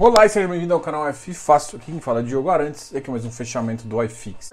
Olá 0.00 0.24
e 0.24 0.28
seja 0.28 0.46
bem-vindo 0.46 0.72
ao 0.72 0.78
canal 0.78 1.08
F 1.08 1.34
Fácil, 1.34 1.76
aqui 1.76 1.90
quem 1.90 2.00
fala 2.00 2.20
é 2.20 2.22
Diogo 2.22 2.48
Arantes, 2.48 2.92
e 2.92 2.98
aqui 2.98 3.10
é 3.10 3.10
mais 3.10 3.24
um 3.24 3.32
fechamento 3.32 3.84
do 3.84 4.00
iFix. 4.04 4.50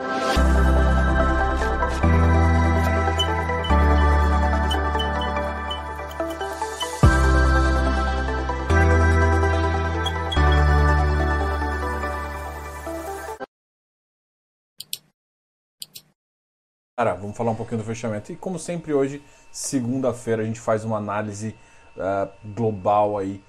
Cara, 16.97 17.13
vamos 17.13 17.37
falar 17.37 17.51
um 17.51 17.55
pouquinho 17.55 17.81
do 17.81 17.83
fechamento. 17.83 18.31
E 18.31 18.35
como 18.35 18.57
sempre 18.57 18.95
hoje, 18.95 19.21
segunda-feira, 19.51 20.41
a 20.41 20.45
gente 20.45 20.59
faz 20.59 20.83
uma 20.83 20.97
análise 20.97 21.55
uh, 21.95 22.31
global 22.55 23.19
aí 23.19 23.43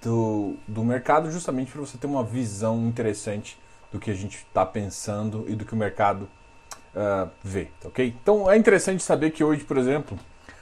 do, 0.00 0.54
do 0.66 0.84
mercado, 0.84 1.30
justamente 1.30 1.72
para 1.72 1.80
você 1.80 1.98
ter 1.98 2.06
uma 2.06 2.22
visão 2.22 2.86
interessante 2.86 3.58
do 3.90 3.98
que 3.98 4.10
a 4.10 4.14
gente 4.14 4.36
está 4.36 4.64
pensando 4.64 5.44
e 5.48 5.54
do 5.54 5.64
que 5.64 5.74
o 5.74 5.76
mercado 5.76 6.28
uh, 6.94 7.28
vê, 7.42 7.68
tá 7.80 7.88
ok? 7.88 8.14
Então 8.22 8.50
é 8.50 8.56
interessante 8.56 9.02
saber 9.02 9.30
que 9.30 9.42
hoje, 9.42 9.64
por 9.64 9.76
exemplo, 9.76 10.18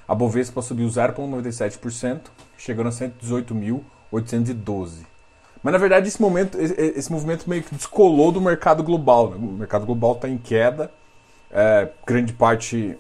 a 0.09 0.15
Bovespa 0.15 0.63
subiu 0.63 0.89
0,97%, 0.89 2.23
chegando 2.57 2.89
a 2.89 2.91
118.812. 2.91 5.05
Mas 5.63 5.73
na 5.73 5.79
verdade 5.79 6.09
esse 6.09 6.21
momento, 6.21 6.59
esse 6.59 7.13
movimento 7.13 7.49
meio 7.49 7.63
que 7.63 7.75
descolou 7.75 8.33
do 8.33 8.41
mercado 8.41 8.83
global. 8.83 9.31
Né? 9.31 9.37
O 9.37 9.53
mercado 9.53 9.85
global 9.85 10.13
está 10.13 10.29
em 10.29 10.39
queda, 10.39 10.91
é, 11.51 11.91
grande 12.07 12.33
parte 12.33 12.99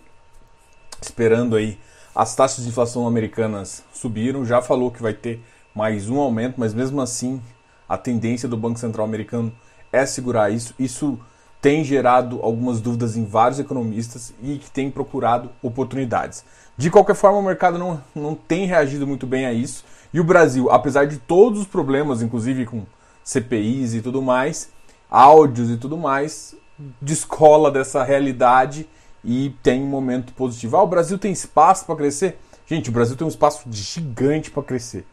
esperando 1.00 1.56
aí 1.56 1.78
as 2.14 2.34
taxas 2.34 2.64
de 2.64 2.70
inflação 2.70 3.06
americanas 3.06 3.84
subiram, 3.92 4.44
já 4.44 4.60
falou 4.60 4.90
que 4.90 5.00
vai 5.00 5.14
ter 5.14 5.40
mais 5.74 6.08
um 6.08 6.18
aumento, 6.18 6.54
mas 6.58 6.74
mesmo 6.74 7.00
assim 7.00 7.40
a 7.88 7.96
tendência 7.96 8.48
do 8.48 8.56
Banco 8.56 8.78
Central 8.78 9.06
americano 9.06 9.52
é 9.92 10.04
segurar 10.06 10.50
isso. 10.50 10.74
Isso 10.78 11.18
tem 11.60 11.84
gerado 11.84 12.40
algumas 12.42 12.80
dúvidas 12.80 13.16
em 13.16 13.24
vários 13.24 13.58
economistas 13.58 14.32
e 14.42 14.58
que 14.58 14.70
tem 14.70 14.90
procurado 14.90 15.50
oportunidades. 15.62 16.44
De 16.76 16.90
qualquer 16.90 17.14
forma, 17.14 17.38
o 17.38 17.42
mercado 17.42 17.78
não, 17.78 18.02
não 18.14 18.34
tem 18.34 18.66
reagido 18.66 19.06
muito 19.06 19.26
bem 19.26 19.44
a 19.44 19.52
isso. 19.52 19.84
E 20.12 20.18
o 20.18 20.24
Brasil, 20.24 20.70
apesar 20.70 21.06
de 21.06 21.18
todos 21.18 21.60
os 21.60 21.66
problemas, 21.66 22.22
inclusive 22.22 22.64
com 22.64 22.84
CPIs 23.22 23.94
e 23.94 24.00
tudo 24.00 24.22
mais, 24.22 24.70
áudios 25.10 25.70
e 25.70 25.76
tudo 25.76 25.96
mais, 25.96 26.56
descola 27.00 27.70
dessa 27.70 28.02
realidade 28.02 28.88
e 29.22 29.54
tem 29.62 29.82
um 29.82 29.86
momento 29.86 30.32
positivo. 30.32 30.76
Ah, 30.76 30.82
o 30.82 30.86
Brasil 30.86 31.18
tem 31.18 31.32
espaço 31.32 31.84
para 31.84 31.96
crescer? 31.96 32.38
Gente, 32.66 32.88
o 32.88 32.92
Brasil 32.92 33.16
tem 33.16 33.26
um 33.26 33.30
espaço 33.30 33.64
gigante 33.70 34.50
para 34.50 34.62
crescer. 34.62 35.04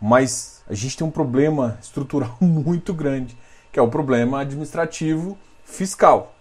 Mas 0.00 0.62
a 0.68 0.74
gente 0.74 0.96
tem 0.96 1.06
um 1.06 1.10
problema 1.10 1.78
estrutural 1.80 2.36
muito 2.40 2.92
grande, 2.92 3.36
que 3.72 3.78
é 3.78 3.82
o 3.82 3.88
problema 3.88 4.40
administrativo 4.40 5.36
fiscal. 5.64 6.34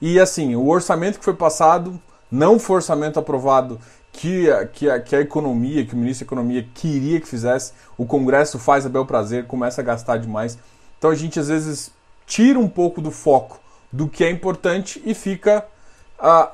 E 0.00 0.18
assim, 0.18 0.54
o 0.56 0.68
orçamento 0.68 1.18
que 1.18 1.24
foi 1.24 1.34
passado 1.34 2.00
não 2.30 2.58
foi 2.58 2.76
orçamento 2.76 3.18
aprovado 3.18 3.78
que, 4.12 4.46
que, 4.72 5.00
que 5.00 5.16
a 5.16 5.20
economia, 5.20 5.84
que 5.86 5.94
o 5.94 5.96
ministro 5.96 6.24
da 6.24 6.28
Economia 6.28 6.68
queria 6.74 7.20
que 7.20 7.28
fizesse. 7.28 7.72
O 7.96 8.04
Congresso 8.04 8.58
faz 8.58 8.84
a 8.84 8.88
bel 8.88 9.06
prazer, 9.06 9.46
começa 9.46 9.80
a 9.80 9.84
gastar 9.84 10.18
demais. 10.18 10.58
Então 10.98 11.10
a 11.10 11.14
gente 11.14 11.40
às 11.40 11.48
vezes 11.48 11.90
tira 12.26 12.58
um 12.58 12.68
pouco 12.68 13.00
do 13.00 13.10
foco 13.10 13.60
do 13.92 14.08
que 14.08 14.24
é 14.24 14.30
importante 14.30 15.02
e 15.04 15.14
fica 15.14 15.66
à, 16.18 16.52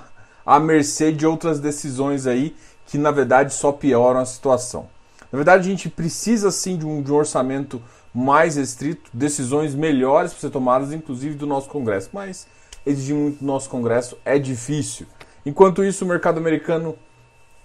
à 0.44 0.58
mercê 0.58 1.12
de 1.12 1.26
outras 1.26 1.60
decisões 1.60 2.26
aí 2.26 2.56
que 2.86 2.98
na 2.98 3.10
verdade 3.10 3.52
só 3.52 3.72
pioram 3.72 4.20
a 4.20 4.26
situação. 4.26 4.88
Na 5.32 5.36
verdade, 5.36 5.68
a 5.68 5.70
gente 5.70 5.88
precisa 5.88 6.50
sim 6.50 6.76
de 6.76 6.86
um, 6.86 7.02
de 7.02 7.12
um 7.12 7.16
orçamento 7.16 7.80
mais 8.12 8.56
restrito, 8.56 9.10
decisões 9.12 9.74
melhores 9.74 10.32
para 10.32 10.40
ser 10.40 10.50
tomadas, 10.50 10.92
inclusive 10.92 11.36
do 11.36 11.46
nosso 11.46 11.68
Congresso. 11.68 12.10
Mas 12.12 12.46
exigir 12.84 13.14
muito 13.14 13.38
do 13.38 13.46
nosso 13.46 13.70
Congresso 13.70 14.18
é 14.24 14.38
difícil. 14.38 15.06
Enquanto 15.46 15.84
isso, 15.84 16.04
o 16.04 16.08
mercado 16.08 16.38
americano 16.38 16.96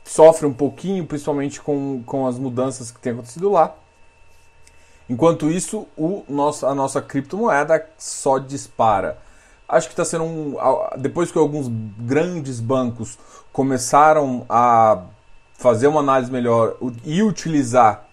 sofre 0.03 0.45
um 0.45 0.53
pouquinho, 0.53 1.05
principalmente 1.05 1.59
com, 1.59 2.03
com 2.05 2.27
as 2.27 2.37
mudanças 2.37 2.91
que 2.91 2.99
têm 2.99 3.13
acontecido 3.13 3.49
lá. 3.49 3.75
Enquanto 5.09 5.49
isso, 5.49 5.87
o 5.97 6.23
nosso, 6.29 6.65
a 6.65 6.73
nossa 6.73 7.01
criptomoeda 7.01 7.87
só 7.97 8.37
dispara. 8.37 9.17
Acho 9.67 9.87
que 9.87 9.93
está 9.93 10.05
sendo 10.05 10.23
um. 10.23 10.55
Depois 10.97 11.31
que 11.31 11.37
alguns 11.37 11.67
grandes 11.97 12.59
bancos 12.59 13.17
começaram 13.51 14.45
a 14.47 15.01
fazer 15.57 15.87
uma 15.87 15.99
análise 15.99 16.31
melhor 16.31 16.75
e 17.03 17.23
utilizar 17.23 18.05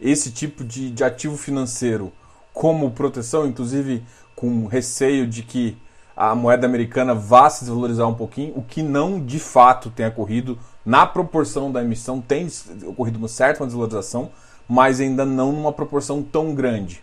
esse 0.00 0.30
tipo 0.30 0.64
de, 0.64 0.90
de 0.90 1.02
ativo 1.02 1.36
financeiro 1.36 2.12
como 2.52 2.90
proteção, 2.90 3.46
inclusive 3.46 4.04
com 4.34 4.66
receio 4.66 5.26
de 5.26 5.42
que 5.42 5.76
a 6.16 6.34
moeda 6.34 6.66
americana 6.66 7.14
vá 7.14 7.48
se 7.48 7.60
desvalorizar 7.60 8.08
um 8.08 8.14
pouquinho, 8.14 8.52
o 8.56 8.62
que 8.62 8.82
não 8.82 9.24
de 9.24 9.38
fato 9.38 9.90
tem 9.90 10.06
ocorrido 10.06 10.58
na 10.84 11.06
proporção 11.06 11.70
da 11.70 11.82
emissão, 11.82 12.20
tem 12.20 12.48
ocorrido 12.84 13.18
uma 13.18 13.28
certa 13.28 13.64
desvalorização, 13.64 14.30
mas 14.68 15.00
ainda 15.00 15.24
não 15.24 15.52
numa 15.52 15.72
proporção 15.72 16.22
tão 16.22 16.54
grande. 16.54 17.02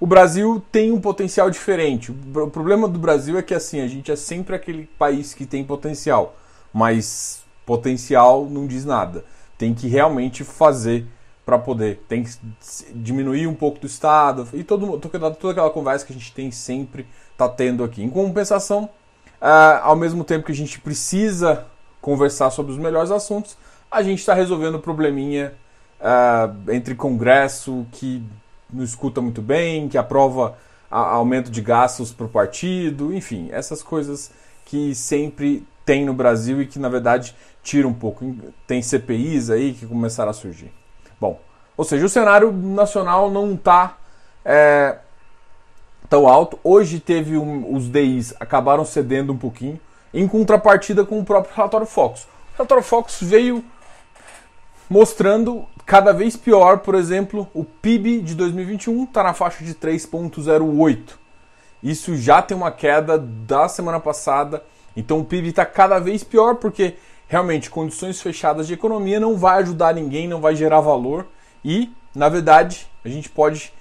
O 0.00 0.06
Brasil 0.06 0.62
tem 0.72 0.92
um 0.92 1.00
potencial 1.00 1.50
diferente. 1.50 2.10
O 2.10 2.50
problema 2.50 2.86
do 2.88 2.98
Brasil 2.98 3.38
é 3.38 3.42
que 3.42 3.54
assim, 3.54 3.80
a 3.80 3.88
gente 3.88 4.10
é 4.10 4.16
sempre 4.16 4.54
aquele 4.54 4.88
país 4.98 5.32
que 5.32 5.46
tem 5.46 5.64
potencial, 5.64 6.36
mas 6.72 7.45
potencial 7.66 8.46
não 8.48 8.66
diz 8.66 8.84
nada. 8.84 9.24
Tem 9.58 9.74
que 9.74 9.88
realmente 9.88 10.44
fazer 10.44 11.06
para 11.44 11.58
poder. 11.58 12.04
Tem 12.08 12.22
que 12.22 12.30
diminuir 12.94 13.46
um 13.46 13.54
pouco 13.54 13.80
do 13.80 13.86
Estado 13.86 14.48
e 14.54 14.64
todo, 14.64 14.98
toda, 14.98 15.50
aquela 15.50 15.70
conversa 15.70 16.06
que 16.06 16.12
a 16.12 16.16
gente 16.16 16.32
tem 16.32 16.50
sempre 16.50 17.06
está 17.32 17.48
tendo 17.48 17.84
aqui. 17.84 18.02
Em 18.02 18.08
compensação, 18.08 18.84
uh, 19.40 19.82
ao 19.82 19.96
mesmo 19.96 20.24
tempo 20.24 20.46
que 20.46 20.52
a 20.52 20.54
gente 20.54 20.80
precisa 20.80 21.66
conversar 22.00 22.50
sobre 22.50 22.72
os 22.72 22.78
melhores 22.78 23.10
assuntos, 23.10 23.58
a 23.90 24.02
gente 24.02 24.20
está 24.20 24.32
resolvendo 24.32 24.76
o 24.76 24.80
probleminha 24.80 25.54
uh, 26.00 26.72
entre 26.72 26.94
Congresso 26.94 27.86
que 27.92 28.22
não 28.72 28.84
escuta 28.84 29.20
muito 29.20 29.42
bem, 29.42 29.88
que 29.88 29.98
aprova 29.98 30.56
aumento 30.90 31.50
de 31.50 31.60
gastos 31.60 32.12
para 32.12 32.26
o 32.26 32.28
partido, 32.28 33.12
enfim, 33.12 33.48
essas 33.50 33.82
coisas 33.82 34.30
que 34.64 34.94
sempre 34.94 35.66
tem 35.86 36.04
no 36.04 36.12
Brasil 36.12 36.60
e 36.60 36.66
que 36.66 36.80
na 36.80 36.88
verdade 36.88 37.34
tira 37.62 37.86
um 37.86 37.94
pouco. 37.94 38.34
Tem 38.66 38.82
CPIs 38.82 39.48
aí 39.48 39.72
que 39.72 39.86
começaram 39.86 40.30
a 40.30 40.34
surgir. 40.34 40.72
Bom, 41.18 41.40
ou 41.76 41.84
seja, 41.84 42.04
o 42.04 42.08
cenário 42.08 42.52
nacional 42.52 43.30
não 43.30 43.54
está 43.54 43.96
é, 44.44 44.98
tão 46.10 46.28
alto. 46.28 46.58
Hoje 46.64 46.98
teve 46.98 47.38
um, 47.38 47.74
os 47.74 47.88
DIs 47.90 48.34
acabaram 48.40 48.84
cedendo 48.84 49.32
um 49.32 49.38
pouquinho, 49.38 49.80
em 50.12 50.26
contrapartida 50.26 51.04
com 51.04 51.20
o 51.20 51.24
próprio 51.24 51.54
relatório 51.54 51.86
Fox. 51.86 52.24
O 52.24 52.56
relatório 52.56 52.82
Fox 52.82 53.18
veio 53.22 53.64
mostrando 54.90 55.64
cada 55.84 56.12
vez 56.12 56.36
pior, 56.36 56.78
por 56.78 56.96
exemplo, 56.96 57.48
o 57.54 57.64
PIB 57.64 58.20
de 58.20 58.34
2021 58.34 59.04
está 59.04 59.22
na 59.22 59.32
faixa 59.32 59.64
de 59.64 59.74
3,08. 59.74 61.14
Isso 61.82 62.16
já 62.16 62.42
tem 62.42 62.56
uma 62.56 62.72
queda 62.72 63.16
da 63.18 63.68
semana 63.68 64.00
passada 64.00 64.64
então 64.96 65.20
o 65.20 65.24
PIB 65.24 65.48
está 65.48 65.66
cada 65.66 65.98
vez 65.98 66.24
pior 66.24 66.56
porque 66.56 66.94
realmente 67.28 67.70
condições 67.70 68.20
fechadas 68.20 68.66
de 68.66 68.74
economia 68.74 69.20
não 69.20 69.36
vai 69.36 69.62
ajudar 69.62 69.94
ninguém, 69.94 70.28
não 70.28 70.40
vai 70.40 70.56
gerar 70.56 70.80
valor 70.80 71.26
e, 71.64 71.92
na 72.14 72.28
verdade, 72.28 72.86
a 73.04 73.08
gente 73.08 73.28
pode. 73.28 73.72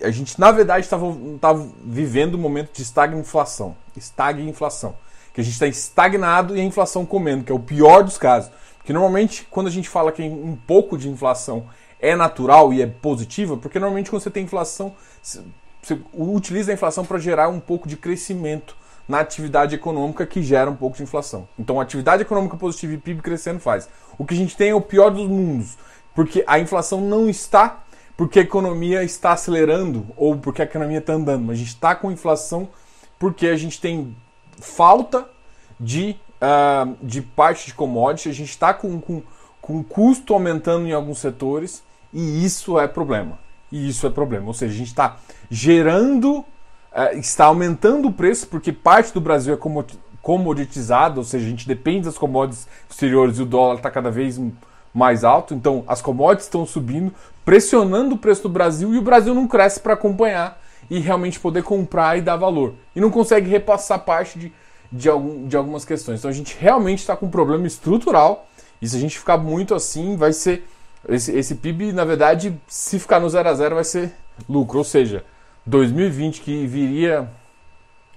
A 0.00 0.10
gente, 0.10 0.38
na 0.38 0.50
verdade, 0.50 0.84
está 0.84 0.98
tá 1.40 1.52
vivendo 1.84 2.34
um 2.36 2.38
momento 2.38 2.72
de 2.72 2.82
estagnação. 2.82 3.76
Estagnação. 3.96 4.96
Que 5.32 5.40
a 5.40 5.44
gente 5.44 5.54
está 5.54 5.66
estagnado 5.66 6.56
e 6.56 6.60
a 6.60 6.64
inflação 6.64 7.04
comendo, 7.04 7.44
que 7.44 7.52
é 7.52 7.54
o 7.54 7.58
pior 7.58 8.02
dos 8.02 8.16
casos. 8.16 8.50
Porque 8.78 8.92
normalmente, 8.92 9.46
quando 9.50 9.66
a 9.66 9.70
gente 9.70 9.88
fala 9.88 10.12
que 10.12 10.22
um 10.22 10.56
pouco 10.56 10.96
de 10.96 11.08
inflação 11.08 11.66
é 12.00 12.14
natural 12.14 12.72
e 12.72 12.82
é 12.82 12.86
positiva, 12.86 13.56
porque 13.56 13.78
normalmente 13.78 14.10
quando 14.10 14.22
você 14.22 14.30
tem 14.30 14.44
inflação, 14.44 14.94
você 15.22 15.98
utiliza 16.14 16.70
a 16.70 16.74
inflação 16.74 17.04
para 17.04 17.18
gerar 17.18 17.48
um 17.48 17.60
pouco 17.60 17.88
de 17.88 17.96
crescimento 17.96 18.76
na 19.08 19.20
atividade 19.20 19.74
econômica 19.74 20.26
que 20.26 20.42
gera 20.42 20.70
um 20.70 20.76
pouco 20.76 20.96
de 20.96 21.02
inflação. 21.02 21.48
Então, 21.58 21.80
atividade 21.80 22.22
econômica 22.22 22.56
positiva 22.56 22.94
e 22.94 22.98
PIB 22.98 23.22
crescendo 23.22 23.60
faz. 23.60 23.88
O 24.18 24.24
que 24.24 24.34
a 24.34 24.36
gente 24.36 24.56
tem 24.56 24.70
é 24.70 24.74
o 24.74 24.80
pior 24.80 25.10
dos 25.10 25.28
mundos, 25.28 25.76
porque 26.14 26.44
a 26.46 26.58
inflação 26.58 27.00
não 27.00 27.28
está 27.28 27.82
porque 28.16 28.38
a 28.38 28.42
economia 28.42 29.04
está 29.04 29.32
acelerando 29.32 30.06
ou 30.16 30.36
porque 30.38 30.62
a 30.62 30.64
economia 30.64 30.98
está 30.98 31.12
andando, 31.12 31.44
mas 31.44 31.56
a 31.56 31.58
gente 31.58 31.68
está 31.68 31.94
com 31.94 32.10
inflação 32.10 32.68
porque 33.18 33.46
a 33.46 33.56
gente 33.56 33.80
tem 33.80 34.16
falta 34.58 35.28
de, 35.78 36.16
uh, 36.40 36.96
de 37.02 37.20
parte 37.20 37.66
de 37.66 37.74
commodity, 37.74 38.30
a 38.30 38.32
gente 38.32 38.48
está 38.48 38.72
com, 38.72 39.00
com, 39.00 39.22
com 39.60 39.84
custo 39.84 40.32
aumentando 40.32 40.86
em 40.86 40.92
alguns 40.92 41.18
setores 41.18 41.82
e 42.12 42.44
isso 42.44 42.78
é 42.78 42.88
problema. 42.88 43.38
E 43.70 43.88
isso 43.88 44.06
é 44.06 44.10
problema. 44.10 44.46
Ou 44.46 44.54
seja, 44.54 44.72
a 44.72 44.78
gente 44.78 44.88
está 44.88 45.18
gerando 45.50 46.44
está 47.14 47.46
aumentando 47.46 48.08
o 48.08 48.12
preço 48.12 48.46
porque 48.46 48.72
parte 48.72 49.12
do 49.12 49.20
Brasil 49.20 49.54
é 49.54 49.58
comoditizado, 50.22 51.20
ou 51.20 51.24
seja, 51.24 51.46
a 51.46 51.48
gente 51.48 51.68
depende 51.68 52.06
das 52.06 52.18
commodities 52.18 52.66
exteriores 52.88 53.38
e 53.38 53.42
o 53.42 53.46
dólar 53.46 53.76
está 53.76 53.90
cada 53.90 54.10
vez 54.10 54.40
mais 54.92 55.24
alto, 55.24 55.52
então 55.52 55.84
as 55.86 56.00
commodities 56.00 56.46
estão 56.46 56.64
subindo, 56.64 57.12
pressionando 57.44 58.14
o 58.14 58.18
preço 58.18 58.42
do 58.42 58.48
Brasil 58.48 58.94
e 58.94 58.98
o 58.98 59.02
Brasil 59.02 59.34
não 59.34 59.46
cresce 59.46 59.78
para 59.78 59.92
acompanhar 59.92 60.60
e 60.90 60.98
realmente 60.98 61.38
poder 61.38 61.62
comprar 61.62 62.16
e 62.16 62.22
dar 62.22 62.36
valor. 62.36 62.74
E 62.94 63.00
não 63.00 63.10
consegue 63.10 63.48
repassar 63.50 64.00
parte 64.00 64.38
de, 64.38 64.52
de, 64.90 65.08
algum, 65.08 65.46
de 65.46 65.56
algumas 65.56 65.84
questões. 65.84 66.20
Então 66.20 66.30
a 66.30 66.34
gente 66.34 66.56
realmente 66.58 67.00
está 67.00 67.16
com 67.16 67.26
um 67.26 67.30
problema 67.30 67.66
estrutural 67.66 68.48
e 68.80 68.88
se 68.88 68.96
a 68.96 69.00
gente 69.00 69.18
ficar 69.18 69.36
muito 69.36 69.74
assim, 69.74 70.16
vai 70.16 70.32
ser. 70.32 70.66
Esse, 71.08 71.30
esse 71.32 71.54
PIB, 71.54 71.92
na 71.92 72.04
verdade, 72.04 72.58
se 72.66 72.98
ficar 72.98 73.20
no 73.20 73.28
0 73.28 73.48
a 73.48 73.54
0 73.54 73.74
vai 73.76 73.84
ser 73.84 74.12
lucro. 74.48 74.78
Ou 74.78 74.84
seja, 74.84 75.24
2020 75.66 76.40
que 76.40 76.66
viria 76.66 77.28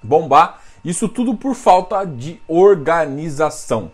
bombar, 0.02 0.62
isso 0.84 1.10
tudo 1.10 1.36
por 1.36 1.56
falta 1.56 2.06
de 2.06 2.40
organização. 2.48 3.92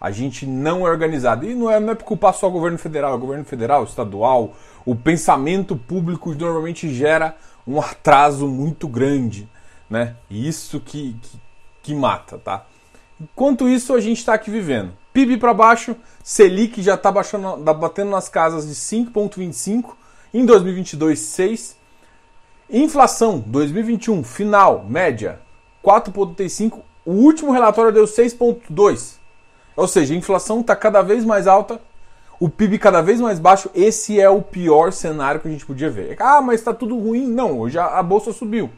A 0.00 0.10
gente 0.10 0.46
não 0.46 0.86
é 0.86 0.90
organizado. 0.90 1.46
E 1.46 1.54
não 1.54 1.70
é, 1.70 1.80
não 1.80 1.92
é 1.92 1.96
culpar 1.96 2.34
só 2.34 2.48
o 2.48 2.50
governo 2.50 2.78
federal, 2.78 3.12
é 3.12 3.14
o 3.14 3.18
governo 3.18 3.44
federal, 3.44 3.84
estadual. 3.84 4.54
O 4.84 4.94
pensamento 4.94 5.76
público 5.76 6.34
normalmente 6.34 6.92
gera 6.92 7.36
um 7.66 7.80
atraso 7.80 8.46
muito 8.46 8.86
grande, 8.86 9.48
né? 9.88 10.14
Isso 10.30 10.78
que, 10.80 11.16
que, 11.22 11.40
que 11.82 11.94
mata, 11.94 12.38
tá? 12.38 12.66
Enquanto 13.20 13.68
isso, 13.68 13.94
a 13.94 14.00
gente 14.00 14.18
está 14.18 14.34
aqui 14.34 14.50
vivendo. 14.50 14.92
PIB 15.12 15.38
para 15.38 15.54
baixo, 15.54 15.96
Selic 16.22 16.82
já 16.82 16.94
está 16.94 17.10
batendo 17.10 18.10
nas 18.10 18.28
casas 18.28 18.68
de 18.68 18.74
5,25, 18.74 19.94
em 20.34 20.44
2022, 20.44 21.18
6. 21.18 21.76
Inflação, 22.68 23.38
2021, 23.46 24.24
final, 24.24 24.84
média, 24.88 25.38
4,35. 25.84 26.80
O 27.04 27.12
último 27.12 27.52
relatório 27.52 27.92
deu 27.92 28.04
6,2. 28.04 29.14
Ou 29.76 29.86
seja, 29.86 30.12
a 30.12 30.16
inflação 30.16 30.60
está 30.60 30.74
cada 30.74 31.00
vez 31.00 31.24
mais 31.24 31.46
alta, 31.46 31.80
o 32.40 32.48
PIB 32.48 32.78
cada 32.78 33.00
vez 33.00 33.20
mais 33.20 33.38
baixo. 33.38 33.70
Esse 33.72 34.20
é 34.20 34.28
o 34.28 34.42
pior 34.42 34.92
cenário 34.92 35.40
que 35.40 35.46
a 35.46 35.50
gente 35.50 35.64
podia 35.64 35.88
ver. 35.88 36.16
Ah, 36.18 36.42
mas 36.42 36.58
está 36.60 36.74
tudo 36.74 36.98
ruim. 36.98 37.28
Não, 37.28 37.56
hoje 37.60 37.78
a, 37.78 37.86
a 37.98 38.02
bolsa 38.02 38.32
subiu. 38.32 38.68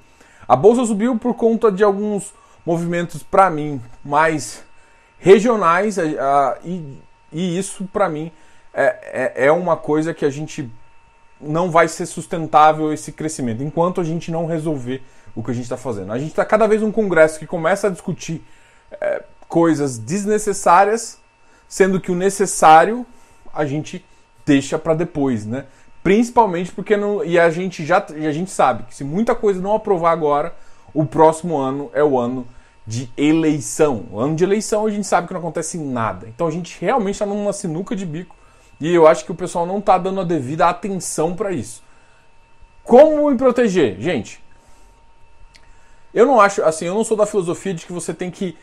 A 0.46 0.54
bolsa 0.54 0.84
subiu 0.84 1.16
por 1.16 1.32
conta 1.32 1.72
de 1.72 1.82
alguns 1.82 2.34
movimentos, 2.66 3.22
para 3.22 3.48
mim, 3.48 3.80
mais 4.04 4.62
regionais. 5.18 5.96
e, 6.62 6.98
e, 7.32 7.58
isso, 7.58 7.88
para 7.90 8.06
mim, 8.10 8.30
é, 8.74 9.34
é, 9.36 9.46
é 9.46 9.52
uma 9.52 9.78
coisa 9.78 10.12
que 10.12 10.26
a 10.26 10.30
gente 10.30 10.70
não 11.40 11.70
vai 11.70 11.88
ser 11.88 12.06
sustentável 12.06 12.92
esse 12.92 13.12
crescimento 13.12 13.62
enquanto 13.62 14.00
a 14.00 14.04
gente 14.04 14.30
não 14.30 14.46
resolver 14.46 15.02
o 15.34 15.42
que 15.42 15.50
a 15.50 15.54
gente 15.54 15.64
está 15.64 15.76
fazendo. 15.76 16.12
A 16.12 16.18
gente 16.18 16.30
está 16.30 16.44
cada 16.44 16.66
vez 16.66 16.82
um 16.82 16.90
congresso 16.90 17.38
que 17.38 17.46
começa 17.46 17.86
a 17.86 17.90
discutir 17.90 18.42
é, 19.00 19.22
coisas 19.48 19.98
desnecessárias, 19.98 21.18
sendo 21.68 22.00
que 22.00 22.10
o 22.10 22.16
necessário 22.16 23.06
a 23.54 23.64
gente 23.64 24.04
deixa 24.44 24.78
para 24.78 24.94
depois, 24.94 25.46
né? 25.46 25.66
Principalmente 26.02 26.72
porque 26.72 26.96
não, 26.96 27.24
e 27.24 27.38
a 27.38 27.50
gente 27.50 27.84
já 27.84 27.98
a 27.98 28.32
gente 28.32 28.50
sabe 28.50 28.84
que 28.84 28.94
se 28.94 29.04
muita 29.04 29.34
coisa 29.34 29.60
não 29.60 29.74
aprovar 29.74 30.12
agora, 30.12 30.54
o 30.94 31.04
próximo 31.04 31.56
ano 31.56 31.90
é 31.92 32.02
o 32.02 32.18
ano 32.18 32.46
de 32.86 33.10
eleição. 33.16 34.06
O 34.10 34.18
ano 34.18 34.34
de 34.34 34.42
eleição 34.42 34.86
a 34.86 34.90
gente 34.90 35.06
sabe 35.06 35.26
que 35.26 35.34
não 35.34 35.40
acontece 35.40 35.76
nada. 35.76 36.26
Então 36.26 36.46
a 36.46 36.50
gente 36.50 36.78
realmente 36.80 37.16
está 37.16 37.26
numa 37.26 37.52
sinuca 37.52 37.94
de 37.94 38.06
bico 38.06 38.37
e 38.80 38.92
eu 38.92 39.06
acho 39.06 39.24
que 39.24 39.32
o 39.32 39.34
pessoal 39.34 39.66
não 39.66 39.78
está 39.78 39.98
dando 39.98 40.20
a 40.20 40.24
devida 40.24 40.68
atenção 40.68 41.34
para 41.34 41.52
isso. 41.52 41.82
Como 42.84 43.30
me 43.30 43.36
proteger? 43.36 44.00
Gente, 44.00 44.42
eu 46.14 46.26
não 46.26 46.40
acho, 46.40 46.62
assim, 46.62 46.86
eu 46.86 46.94
não 46.94 47.04
sou 47.04 47.16
da 47.16 47.26
filosofia 47.26 47.74
de 47.74 47.84
que 47.84 47.92
você 47.92 48.14
tem 48.14 48.30
que 48.30 48.56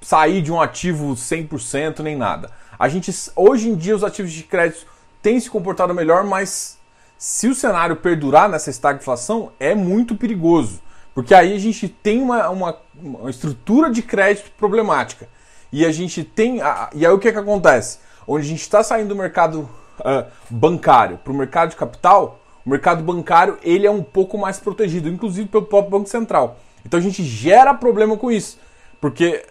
sair 0.00 0.42
de 0.42 0.52
um 0.52 0.60
ativo 0.60 1.14
100% 1.14 2.00
nem 2.00 2.16
nada. 2.16 2.50
A 2.78 2.88
gente 2.88 3.12
hoje 3.34 3.68
em 3.68 3.74
dia 3.74 3.96
os 3.96 4.04
ativos 4.04 4.32
de 4.32 4.44
crédito 4.44 4.86
têm 5.20 5.40
se 5.40 5.50
comportado 5.50 5.92
melhor, 5.92 6.24
mas 6.24 6.78
se 7.16 7.48
o 7.48 7.54
cenário 7.54 7.96
perdurar 7.96 8.48
nessa 8.48 8.70
estagflação 8.70 9.50
é 9.58 9.74
muito 9.74 10.14
perigoso, 10.14 10.80
porque 11.12 11.34
aí 11.34 11.52
a 11.52 11.58
gente 11.58 11.88
tem 11.88 12.22
uma, 12.22 12.48
uma, 12.48 12.78
uma 12.94 13.28
estrutura 13.28 13.90
de 13.90 14.02
crédito 14.02 14.52
problemática 14.56 15.28
e 15.72 15.84
a 15.84 15.90
gente 15.90 16.22
tem 16.22 16.60
e 16.94 17.04
aí 17.04 17.12
o 17.12 17.18
que, 17.18 17.32
que 17.32 17.38
acontece? 17.38 17.98
Onde 18.30 18.44
a 18.44 18.48
gente 18.48 18.60
está 18.60 18.82
saindo 18.82 19.08
do 19.08 19.16
mercado 19.16 19.68
uh, 20.00 20.30
bancário 20.50 21.16
para 21.16 21.32
o 21.32 21.36
mercado 21.36 21.70
de 21.70 21.76
capital, 21.76 22.38
o 22.64 22.68
mercado 22.68 23.02
bancário 23.02 23.58
ele 23.62 23.86
é 23.86 23.90
um 23.90 24.02
pouco 24.02 24.36
mais 24.36 24.58
protegido, 24.58 25.08
inclusive 25.08 25.48
pelo 25.48 25.64
próprio 25.64 25.92
Banco 25.92 26.10
Central. 26.10 26.58
Então 26.84 27.00
a 27.00 27.02
gente 27.02 27.24
gera 27.24 27.72
problema 27.72 28.18
com 28.18 28.30
isso, 28.30 28.58
porque 29.00 29.46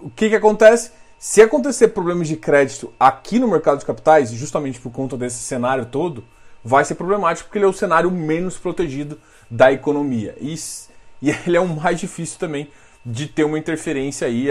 o 0.00 0.08
que, 0.08 0.30
que 0.30 0.34
acontece? 0.34 0.92
Se 1.18 1.42
acontecer 1.42 1.88
problemas 1.88 2.26
de 2.26 2.36
crédito 2.36 2.90
aqui 2.98 3.38
no 3.38 3.48
mercado 3.48 3.80
de 3.80 3.84
capitais, 3.84 4.30
justamente 4.30 4.80
por 4.80 4.90
conta 4.90 5.14
desse 5.16 5.38
cenário 5.38 5.84
todo, 5.84 6.24
vai 6.64 6.86
ser 6.86 6.94
problemático 6.94 7.48
porque 7.48 7.58
ele 7.58 7.66
é 7.66 7.68
o 7.68 7.72
cenário 7.72 8.10
menos 8.10 8.56
protegido 8.56 9.20
da 9.50 9.70
economia. 9.70 10.34
E, 10.40 10.54
e 11.20 11.30
ele 11.46 11.56
é 11.56 11.60
o 11.60 11.68
mais 11.68 12.00
difícil 12.00 12.38
também 12.38 12.70
de 13.04 13.26
ter 13.26 13.44
uma 13.44 13.58
interferência 13.58 14.26
aí. 14.26 14.48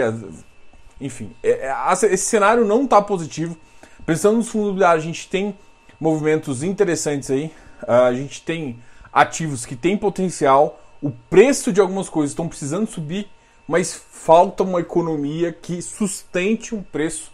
Enfim, 1.00 1.30
é, 1.42 1.68
é, 1.68 1.92
esse 2.12 2.24
cenário 2.24 2.64
não 2.64 2.84
está 2.84 3.00
positivo. 3.02 3.56
Pensando 4.04 4.36
nos 4.36 4.48
fundos 4.48 4.68
imobiliários, 4.68 5.04
a 5.04 5.06
gente 5.06 5.28
tem 5.28 5.56
movimentos 6.00 6.62
interessantes 6.62 7.30
aí. 7.30 7.52
A 7.86 8.12
gente 8.12 8.42
tem 8.42 8.78
ativos 9.12 9.66
que 9.66 9.76
têm 9.76 9.96
potencial. 9.96 10.80
O 11.02 11.10
preço 11.10 11.72
de 11.72 11.80
algumas 11.80 12.08
coisas 12.08 12.30
estão 12.30 12.48
precisando 12.48 12.88
subir 12.88 13.28
mas 13.66 13.94
falta 13.94 14.62
uma 14.62 14.80
economia 14.80 15.52
que 15.52 15.82
sustente 15.82 16.74
um 16.74 16.82
preço 16.82 17.32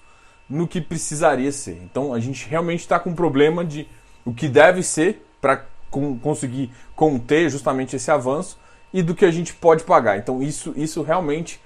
no 0.48 0.66
que 0.66 0.80
precisaria 0.80 1.52
ser. 1.52 1.80
Então 1.84 2.12
a 2.12 2.20
gente 2.20 2.48
realmente 2.48 2.80
está 2.80 2.98
com 2.98 3.10
um 3.10 3.14
problema 3.14 3.64
de 3.64 3.86
o 4.24 4.32
que 4.32 4.48
deve 4.48 4.82
ser 4.82 5.26
para 5.40 5.66
conseguir 6.22 6.70
conter 6.96 7.50
justamente 7.50 7.96
esse 7.96 8.10
avanço 8.10 8.58
e 8.92 9.02
do 9.02 9.14
que 9.14 9.24
a 9.24 9.30
gente 9.30 9.52
pode 9.54 9.84
pagar. 9.84 10.18
Então 10.18 10.42
isso, 10.42 10.72
isso 10.76 11.02
realmente 11.02 11.60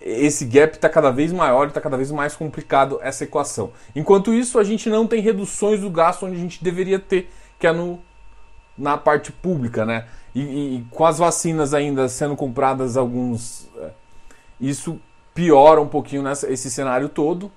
esse 0.00 0.44
gap 0.46 0.74
está 0.74 0.88
cada 0.88 1.10
vez 1.10 1.32
maior, 1.32 1.68
está 1.68 1.80
cada 1.80 1.96
vez 1.96 2.10
mais 2.10 2.34
complicado 2.34 2.98
essa 3.02 3.24
equação. 3.24 3.72
Enquanto 3.94 4.32
isso, 4.32 4.58
a 4.58 4.64
gente 4.64 4.88
não 4.88 5.06
tem 5.06 5.20
reduções 5.20 5.80
do 5.80 5.90
gasto 5.90 6.24
onde 6.24 6.36
a 6.36 6.38
gente 6.38 6.64
deveria 6.64 6.98
ter, 6.98 7.30
que 7.58 7.66
é 7.66 7.72
no, 7.72 8.00
na 8.76 8.96
parte 8.96 9.30
pública, 9.30 9.84
né? 9.84 10.06
E, 10.34 10.40
e, 10.40 10.86
com 10.90 11.04
as 11.04 11.18
vacinas 11.18 11.74
ainda 11.74 12.08
sendo 12.08 12.36
compradas 12.36 12.96
alguns 12.96 13.68
é, 13.76 13.90
isso 14.60 15.00
piora 15.34 15.80
um 15.80 15.88
pouquinho 15.88 16.22
nessa, 16.22 16.50
esse 16.50 16.70
cenário 16.70 17.08
todo, 17.08 17.50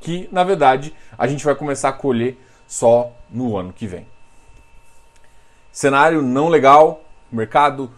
que 0.00 0.28
na 0.32 0.42
verdade 0.44 0.94
a 1.16 1.26
gente 1.26 1.44
vai 1.44 1.54
começar 1.54 1.90
a 1.90 1.92
colher 1.92 2.36
só 2.66 3.12
no 3.30 3.56
ano 3.56 3.72
que 3.72 3.86
vem. 3.86 4.06
Cenário 5.70 6.22
não 6.22 6.48
legal, 6.48 7.04
mercado 7.30 7.90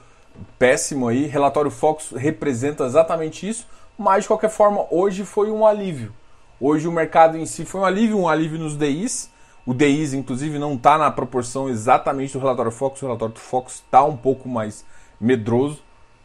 péssimo 0.58 1.08
aí, 1.08 1.26
relatório 1.26 1.70
Fox 1.70 2.12
representa 2.12 2.84
exatamente 2.84 3.48
isso, 3.48 3.66
mas 4.00 4.24
de 4.24 4.28
qualquer 4.28 4.50
forma 4.50 4.86
hoje 4.90 5.24
foi 5.24 5.50
um 5.50 5.66
alívio. 5.66 6.12
Hoje 6.60 6.88
o 6.88 6.92
mercado 6.92 7.36
em 7.36 7.46
si 7.46 7.64
foi 7.64 7.80
um 7.80 7.84
alívio, 7.84 8.18
um 8.18 8.28
alívio 8.28 8.58
nos 8.58 8.76
DIs. 8.76 9.30
O 9.64 9.74
DIs, 9.74 10.14
inclusive, 10.14 10.58
não 10.58 10.74
está 10.74 10.98
na 10.98 11.10
proporção 11.10 11.68
exatamente 11.68 12.32
do 12.32 12.38
relatório 12.38 12.72
Fox. 12.72 13.00
O 13.00 13.06
relatório 13.06 13.34
Fox 13.36 13.74
está 13.74 14.02
um 14.04 14.16
pouco 14.16 14.48
mais 14.48 14.84
medroso 15.20 15.82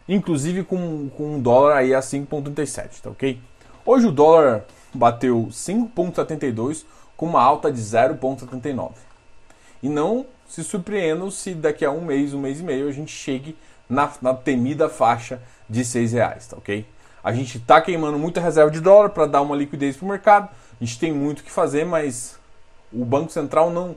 inclusive 0.08 0.64
com, 0.64 1.10
com 1.10 1.36
um 1.36 1.42
dólar 1.42 1.78
aí 1.78 1.94
a 1.94 2.00
5,37, 2.00 3.02
tá 3.02 3.10
ok? 3.10 3.40
Hoje 3.86 4.08
o 4.08 4.12
dólar 4.12 4.66
bateu 4.94 5.48
5,72 5.52 6.86
com 7.18 7.26
uma 7.26 7.42
alta 7.42 7.72
de 7.72 7.82
0,79. 7.82 8.92
E 9.82 9.90
não 9.90 10.26
se 10.48 10.64
surpreendam 10.64 11.30
se 11.32 11.54
daqui 11.54 11.84
a 11.84 11.92
um 11.92 12.02
mês, 12.02 12.34
um 12.34 12.40
mês 12.40 12.60
e 12.60 12.64
meio, 12.64 12.88
a 12.88 12.92
gente 12.92 13.12
chegue 13.12 13.58
na, 13.90 14.12
na 14.22 14.34
temida 14.34 14.90
faixa 14.90 15.42
de 15.70 15.84
6 15.84 16.14
reais, 16.14 16.48
tá 16.48 16.58
ok? 16.58 16.86
A 17.26 17.34
gente 17.34 17.58
está 17.58 17.82
queimando 17.82 18.20
muita 18.20 18.40
reserva 18.40 18.70
de 18.70 18.80
dólar 18.80 19.10
para 19.10 19.26
dar 19.26 19.42
uma 19.42 19.56
liquidez 19.56 19.98
para 19.98 20.06
o 20.06 20.10
mercado. 20.10 20.48
A 20.80 20.86
gente 20.86 21.00
tem 21.00 21.12
muito 21.12 21.40
o 21.40 21.44
que 21.44 21.50
fazer, 21.50 21.84
mas 21.84 22.38
o 22.94 23.04
Banco 23.04 23.32
Central 23.32 23.72
não, 23.72 23.96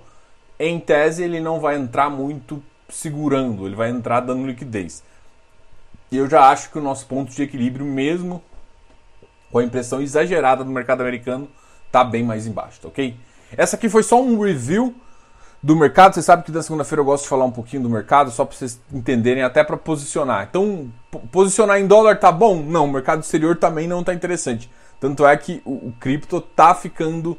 em 0.59 0.81
tese, 0.81 1.25
ele 1.25 1.39
não 1.39 1.61
vai 1.61 1.77
entrar 1.77 2.09
muito 2.09 2.63
segurando, 2.89 3.67
ele 3.67 3.77
vai 3.77 3.91
entrar 3.91 4.21
dando 4.21 4.47
liquidez. 4.47 5.03
E 6.11 6.17
eu 6.17 6.27
já 6.27 6.49
acho 6.49 6.71
que 6.71 6.79
o 6.79 6.81
nosso 6.81 7.05
ponto 7.05 7.31
de 7.31 7.43
equilíbrio, 7.43 7.85
mesmo 7.85 8.43
com 9.53 9.59
a 9.59 9.63
impressão 9.63 10.01
exagerada 10.01 10.65
do 10.65 10.71
mercado 10.71 11.03
americano, 11.03 11.51
está 11.87 12.03
bem 12.03 12.25
mais 12.25 12.47
embaixo, 12.47 12.81
tá 12.81 12.89
ok? 12.89 13.15
Essa 13.55 13.77
aqui 13.77 13.91
foi 13.91 14.03
só 14.03 14.23
um 14.23 14.41
review 14.41 14.95
do 15.63 15.77
mercado. 15.77 16.15
Você 16.15 16.23
sabe 16.23 16.43
que 16.45 16.53
na 16.53 16.63
segunda-feira 16.63 17.01
eu 17.01 17.05
gosto 17.05 17.25
de 17.25 17.29
falar 17.29 17.45
um 17.45 17.51
pouquinho 17.51 17.83
do 17.83 17.91
mercado, 17.91 18.31
só 18.31 18.45
para 18.45 18.57
vocês 18.57 18.81
entenderem, 18.93 19.43
até 19.43 19.63
para 19.65 19.77
posicionar. 19.77 20.47
Então, 20.49 20.91
posicionar 21.31 21.79
em 21.81 21.87
dólar 21.87 22.19
tá 22.19 22.31
bom? 22.31 22.63
Não, 22.63 22.85
o 22.85 22.93
mercado 22.93 23.23
exterior 23.23 23.57
também 23.57 23.87
não 23.87 24.05
tá 24.05 24.15
interessante. 24.15 24.71
Tanto 25.01 25.27
é 25.27 25.37
que 25.37 25.63
o, 25.65 25.89
o 25.89 25.95
cripto 26.01 26.41
tá 26.41 26.75
ficando 26.75 27.37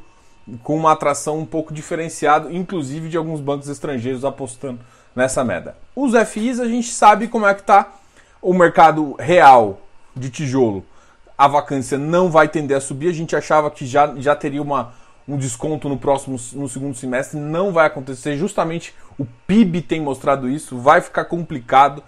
com 0.62 0.76
uma 0.76 0.92
atração 0.92 1.38
um 1.38 1.46
pouco 1.46 1.72
diferenciada, 1.72 2.52
inclusive 2.52 3.08
de 3.08 3.16
alguns 3.16 3.40
bancos 3.40 3.68
estrangeiros 3.68 4.24
apostando 4.24 4.80
nessa 5.14 5.44
meta. 5.44 5.76
Os 5.94 6.12
FIs 6.28 6.58
a 6.58 6.66
gente 6.66 6.90
sabe 6.90 7.28
como 7.28 7.46
é 7.46 7.54
que 7.54 7.62
tá 7.62 7.92
o 8.40 8.54
mercado 8.54 9.14
real 9.18 9.80
de 10.16 10.30
tijolo, 10.30 10.84
a 11.36 11.48
vacância 11.48 11.96
não 11.96 12.30
vai 12.30 12.48
tender 12.48 12.76
a 12.76 12.80
subir. 12.80 13.08
A 13.08 13.14
gente 13.14 13.34
achava 13.34 13.70
que 13.70 13.86
já, 13.86 14.14
já 14.16 14.36
teria 14.36 14.60
uma, 14.60 14.92
um 15.30 15.36
desconto 15.36 15.88
no 15.88 15.96
próximo 15.96 16.36
no 16.54 16.68
segundo 16.68 16.96
semestre, 16.96 17.38
não 17.38 17.72
vai 17.72 17.86
acontecer. 17.86 18.36
Justamente 18.36 18.94
o 19.18 19.24
PIB 19.46 19.82
tem 19.82 20.00
mostrado 20.00 20.48
isso, 20.48 20.76
vai 20.78 21.00
ficar 21.00 21.24
complicado, 21.24 22.02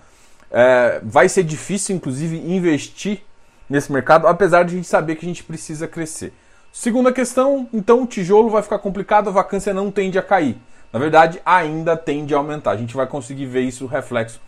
é, 0.50 1.00
vai 1.04 1.28
ser 1.28 1.44
difícil, 1.44 1.94
inclusive, 1.94 2.36
investir 2.36 3.22
nesse 3.68 3.92
mercado, 3.92 4.26
apesar 4.26 4.64
de 4.64 4.74
a 4.74 4.76
gente 4.76 4.88
saber 4.88 5.16
que 5.16 5.24
a 5.24 5.28
gente 5.28 5.44
precisa 5.44 5.86
crescer. 5.86 6.32
Segunda 6.72 7.12
questão, 7.12 7.68
então 7.72 8.02
o 8.02 8.06
tijolo 8.06 8.50
vai 8.50 8.62
ficar 8.62 8.78
complicado, 8.78 9.28
a 9.28 9.32
vacância 9.32 9.72
não 9.72 9.90
tende 9.90 10.18
a 10.18 10.22
cair. 10.22 10.56
Na 10.92 10.98
verdade, 10.98 11.40
ainda 11.44 11.96
tende 11.96 12.34
a 12.34 12.38
aumentar. 12.38 12.72
A 12.72 12.76
gente 12.76 12.94
vai 12.94 13.06
conseguir 13.06 13.46
ver 13.46 13.62
isso 13.62 13.86
reflexo 13.86 14.40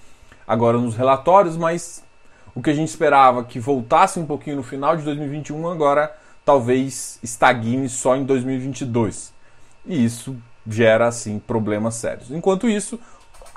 agora 0.46 0.76
nos 0.76 0.94
relatórios, 0.94 1.56
mas 1.56 2.02
o 2.54 2.60
que 2.60 2.70
a 2.70 2.74
gente 2.74 2.88
esperava 2.88 3.44
que 3.44 3.58
voltasse 3.58 4.18
um 4.18 4.26
pouquinho 4.26 4.56
no 4.56 4.62
final 4.62 4.96
de 4.96 5.02
2021, 5.04 5.68
agora 5.68 6.14
talvez 6.44 7.18
estagne 7.22 7.88
só 7.88 8.16
em 8.16 8.24
2022. 8.24 9.32
E 9.86 10.04
isso 10.04 10.36
gera 10.66 11.08
assim 11.08 11.38
problemas 11.38 11.94
sérios. 11.96 12.30
Enquanto 12.30 12.68
isso, 12.68 12.98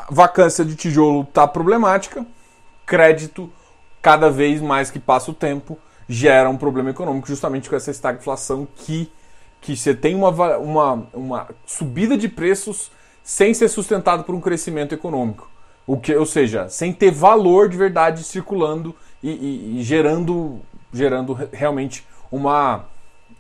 vacância 0.10 0.63
de 0.65 0.75
tijolo 0.75 1.22
está 1.22 1.48
problemática, 1.48 2.25
crédito 2.86 3.51
cada 4.01 4.29
vez 4.29 4.62
mais 4.62 4.89
que 4.89 5.00
passa 5.00 5.32
o 5.32 5.34
tempo 5.34 5.77
gera 6.08 6.50
um 6.50 6.58
problema 6.58 6.89
econômico 6.89 7.27
justamente 7.27 7.70
com 7.70 7.75
essa 7.75 7.91
estagflação 7.91 8.67
que 8.75 9.12
que 9.60 9.75
você 9.75 9.94
tem 9.94 10.15
uma, 10.15 10.29
uma, 10.58 11.08
uma 11.13 11.48
subida 11.65 12.17
de 12.17 12.29
preços 12.29 12.91
sem 13.24 13.53
ser 13.53 13.67
sustentado 13.67 14.24
por 14.24 14.34
um 14.34 14.39
crescimento 14.39 14.94
econômico. 14.94 15.50
O 15.86 15.98
que, 15.98 16.15
ou 16.15 16.25
seja, 16.25 16.70
sem 16.70 16.94
ter 16.94 17.12
valor 17.12 17.67
de 17.67 17.75
verdade 17.75 18.24
circulando 18.24 18.96
e, 19.22 19.29
e, 19.29 19.79
e 19.79 19.84
gerando, 19.84 20.62
gerando 20.94 21.34
realmente 21.51 22.06
uma, 22.31 22.86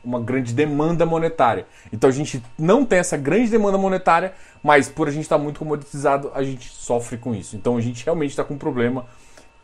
uma 0.03 0.19
grande 0.19 0.53
demanda 0.53 1.05
monetária. 1.05 1.65
Então 1.91 2.09
a 2.09 2.13
gente 2.13 2.43
não 2.57 2.85
tem 2.85 2.99
essa 2.99 3.17
grande 3.17 3.49
demanda 3.49 3.77
monetária, 3.77 4.33
mas 4.63 4.89
por 4.89 5.07
a 5.07 5.11
gente 5.11 5.23
estar 5.23 5.37
tá 5.37 5.43
muito 5.43 5.59
comoditizado, 5.59 6.31
a 6.33 6.43
gente 6.43 6.69
sofre 6.69 7.17
com 7.17 7.33
isso. 7.33 7.55
Então 7.55 7.77
a 7.77 7.81
gente 7.81 8.03
realmente 8.03 8.31
está 8.31 8.43
com 8.43 8.53
um 8.55 8.57
problema, 8.57 9.05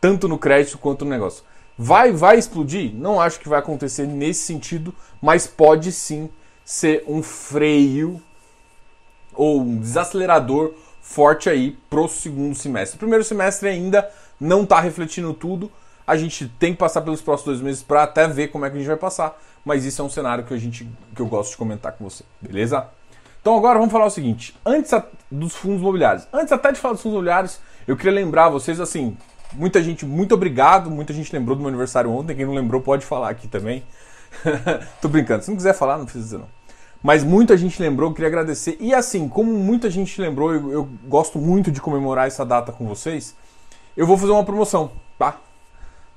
tanto 0.00 0.28
no 0.28 0.38
crédito 0.38 0.78
quanto 0.78 1.04
no 1.04 1.10
negócio. 1.10 1.44
Vai, 1.76 2.12
vai 2.12 2.38
explodir? 2.38 2.94
Não 2.94 3.20
acho 3.20 3.40
que 3.40 3.48
vai 3.48 3.58
acontecer 3.58 4.06
nesse 4.06 4.44
sentido, 4.44 4.94
mas 5.20 5.46
pode 5.46 5.90
sim 5.90 6.30
ser 6.64 7.04
um 7.06 7.22
freio 7.22 8.22
ou 9.34 9.60
um 9.60 9.78
desacelerador 9.78 10.74
forte 11.02 11.50
aí 11.50 11.76
pro 11.90 12.08
segundo 12.08 12.54
semestre. 12.54 12.96
O 12.96 12.98
primeiro 12.98 13.24
semestre 13.24 13.68
ainda 13.68 14.08
não 14.40 14.62
está 14.62 14.80
refletindo 14.80 15.34
tudo, 15.34 15.70
a 16.06 16.16
gente 16.16 16.48
tem 16.58 16.72
que 16.72 16.78
passar 16.78 17.00
pelos 17.02 17.20
próximos 17.20 17.58
dois 17.58 17.60
meses 17.60 17.82
para 17.82 18.02
até 18.02 18.26
ver 18.28 18.48
como 18.48 18.64
é 18.64 18.70
que 18.70 18.76
a 18.76 18.78
gente 18.78 18.88
vai 18.88 18.96
passar. 18.96 19.38
Mas 19.64 19.84
isso 19.84 20.02
é 20.02 20.04
um 20.04 20.10
cenário 20.10 20.44
que, 20.44 20.52
a 20.52 20.58
gente, 20.58 20.86
que 21.14 21.22
eu 21.22 21.26
gosto 21.26 21.52
de 21.52 21.56
comentar 21.56 21.92
com 21.92 22.04
você, 22.04 22.22
beleza? 22.40 22.86
Então 23.40 23.56
agora 23.56 23.78
vamos 23.78 23.92
falar 23.92 24.06
o 24.06 24.10
seguinte: 24.10 24.54
antes 24.64 24.90
dos 25.30 25.54
fundos 25.54 25.80
imobiliários, 25.80 26.26
antes 26.32 26.52
até 26.52 26.70
de 26.72 26.78
falar 26.78 26.94
dos 26.94 27.02
fundos 27.02 27.14
imobiliários, 27.14 27.60
eu 27.86 27.96
queria 27.96 28.12
lembrar 28.12 28.48
vocês 28.50 28.78
assim, 28.78 29.16
muita 29.52 29.82
gente, 29.82 30.04
muito 30.04 30.34
obrigado, 30.34 30.90
muita 30.90 31.12
gente 31.12 31.32
lembrou 31.32 31.56
do 31.56 31.60
meu 31.60 31.68
aniversário 31.68 32.10
ontem, 32.10 32.36
quem 32.36 32.44
não 32.44 32.54
lembrou 32.54 32.80
pode 32.80 33.04
falar 33.06 33.30
aqui 33.30 33.48
também. 33.48 33.82
Tô 35.00 35.08
brincando, 35.08 35.44
se 35.44 35.50
não 35.50 35.56
quiser 35.56 35.74
falar, 35.74 35.96
não 35.96 36.04
precisa 36.04 36.24
dizer 36.24 36.38
não. 36.38 36.48
Mas 37.02 37.22
muita 37.22 37.56
gente 37.56 37.80
lembrou, 37.82 38.10
eu 38.10 38.14
queria 38.14 38.28
agradecer. 38.28 38.78
E 38.80 38.94
assim, 38.94 39.28
como 39.28 39.52
muita 39.52 39.90
gente 39.90 40.18
lembrou, 40.20 40.54
eu, 40.54 40.72
eu 40.72 40.88
gosto 41.04 41.38
muito 41.38 41.70
de 41.70 41.80
comemorar 41.80 42.26
essa 42.26 42.46
data 42.46 42.72
com 42.72 42.86
vocês, 42.86 43.36
eu 43.94 44.06
vou 44.06 44.16
fazer 44.16 44.32
uma 44.32 44.44
promoção, 44.44 44.90
tá? 45.18 45.38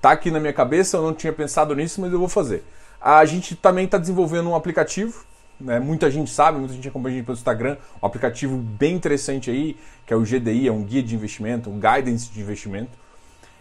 Tá 0.08 0.14
aqui 0.14 0.32
na 0.32 0.40
minha 0.40 0.54
cabeça, 0.54 0.96
eu 0.96 1.04
não 1.04 1.14
tinha 1.14 1.34
pensado 1.34 1.76
nisso, 1.76 2.00
mas 2.00 2.14
eu 2.14 2.18
vou 2.18 2.30
fazer. 2.30 2.64
A 3.02 3.26
gente 3.26 3.58
também 3.58 3.84
está 3.84 3.98
desenvolvendo 3.98 4.50
um 4.50 4.56
aplicativo, 4.56 5.26
né? 5.60 5.82
muita 5.82 6.10
gente 6.10 6.32
sabe, 6.32 6.58
muita 6.58 6.74
gente 6.74 6.88
acompanha 6.88 7.16
a 7.16 7.18
gente 7.18 7.26
pelo 7.26 7.38
Instagram, 7.38 7.76
um 8.02 8.06
aplicativo 8.06 8.56
bem 8.56 8.96
interessante 8.96 9.52
aí, 9.52 9.76
que 10.06 10.14
é 10.14 10.16
o 10.16 10.22
GDI, 10.22 10.70
é 10.70 10.72
um 10.72 10.82
guia 10.82 11.04
de 11.04 11.14
investimento, 11.14 11.70
um 11.70 11.78
guidance 11.78 12.32
de 12.32 12.40
investimento. 12.40 12.92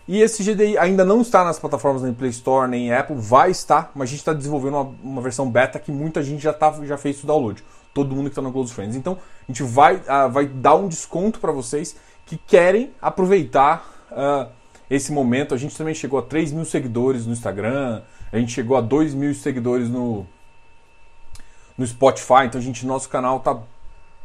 E 0.06 0.22
esse 0.22 0.44
GDI 0.44 0.78
ainda 0.78 1.04
não 1.04 1.20
está 1.20 1.42
nas 1.42 1.58
plataformas 1.58 2.02
nem 2.02 2.14
Play 2.14 2.30
Store 2.30 2.70
nem 2.70 2.92
Apple, 2.92 3.16
vai 3.18 3.50
estar, 3.50 3.90
mas 3.92 4.08
a 4.08 4.10
gente 4.10 4.20
está 4.20 4.32
desenvolvendo 4.32 4.74
uma, 4.74 4.94
uma, 5.02 5.22
versão 5.22 5.50
beta 5.50 5.80
que 5.80 5.90
muita 5.90 6.22
gente 6.22 6.44
já, 6.44 6.52
tá, 6.52 6.72
já 6.84 6.96
fez 6.96 7.24
o 7.24 7.26
download. 7.26 7.60
Todo 7.92 8.14
mundo 8.14 8.26
que 8.26 8.30
está 8.30 8.42
no 8.42 8.52
Close 8.52 8.72
Friends. 8.72 8.94
Então 8.94 9.14
a 9.14 9.50
gente 9.50 9.64
vai, 9.64 9.96
uh, 9.96 10.30
vai 10.30 10.46
dar 10.46 10.76
um 10.76 10.86
desconto 10.86 11.40
para 11.40 11.50
vocês 11.50 11.96
que 12.24 12.36
querem 12.36 12.92
aproveitar 13.02 14.06
uh, 14.12 14.55
esse 14.90 15.12
momento. 15.12 15.54
A 15.54 15.58
gente 15.58 15.76
também 15.76 15.94
chegou 15.94 16.18
a 16.18 16.22
3 16.22 16.52
mil 16.52 16.64
seguidores 16.64 17.26
no 17.26 17.32
Instagram, 17.32 18.02
a 18.32 18.38
gente 18.38 18.52
chegou 18.52 18.76
a 18.76 18.80
2 18.80 19.14
mil 19.14 19.34
seguidores 19.34 19.88
no, 19.88 20.26
no 21.76 21.86
Spotify, 21.86 22.46
então 22.46 22.60
a 22.60 22.64
gente, 22.64 22.86
nosso 22.86 23.08
canal 23.08 23.40
tá, 23.40 23.58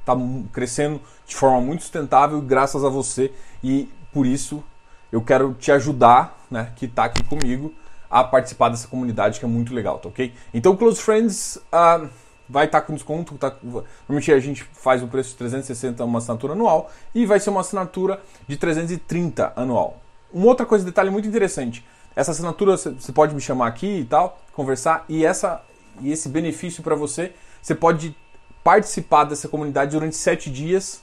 tá 0.05 0.15
crescendo 0.51 1.01
de 1.25 1.35
forma 1.35 1.61
muito 1.61 1.81
sustentável 1.81 2.41
graças 2.41 2.83
a 2.83 2.89
você 2.89 3.31
e 3.63 3.89
por 4.11 4.25
isso 4.25 4.63
eu 5.11 5.21
quero 5.21 5.53
te 5.53 5.71
ajudar, 5.71 6.45
né, 6.49 6.71
que 6.75 6.85
está 6.85 7.05
aqui 7.05 7.23
comigo, 7.23 7.73
a 8.09 8.23
participar 8.23 8.69
dessa 8.69 8.87
comunidade 8.87 9.39
que 9.39 9.45
é 9.45 9.47
muito 9.47 9.73
legal, 9.73 9.99
tá 9.99 10.09
ok? 10.09 10.33
Então 10.53 10.75
Close 10.75 11.01
Friends 11.01 11.57
uh, 11.57 12.09
vai 12.47 12.65
estar 12.65 12.81
tá 12.81 12.87
com 12.87 12.93
desconto, 12.93 13.37
tá, 13.37 13.55
normalmente 13.63 14.31
a 14.31 14.39
gente 14.39 14.63
faz 14.73 15.01
o 15.01 15.07
preço 15.07 15.29
de 15.31 15.35
360 15.37 16.03
uma 16.03 16.19
assinatura 16.19 16.53
anual 16.53 16.91
e 17.15 17.25
vai 17.25 17.39
ser 17.39 17.49
uma 17.49 17.61
assinatura 17.61 18.21
de 18.47 18.57
330 18.57 19.53
anual. 19.55 20.00
Uma 20.33 20.47
outra 20.47 20.65
coisa, 20.65 20.85
detalhe 20.85 21.09
muito 21.09 21.27
interessante. 21.27 21.85
Essa 22.15 22.31
assinatura 22.31 22.77
você 22.77 23.11
pode 23.11 23.33
me 23.33 23.41
chamar 23.41 23.67
aqui 23.67 23.99
e 23.99 24.05
tal, 24.05 24.39
conversar, 24.53 25.05
e, 25.07 25.25
essa, 25.25 25.61
e 26.01 26.11
esse 26.11 26.27
benefício 26.27 26.83
para 26.83 26.95
você, 26.95 27.33
você 27.61 27.73
pode 27.73 28.15
participar 28.63 29.23
dessa 29.23 29.47
comunidade 29.47 29.91
durante 29.91 30.15
sete 30.15 30.49
dias, 30.49 31.01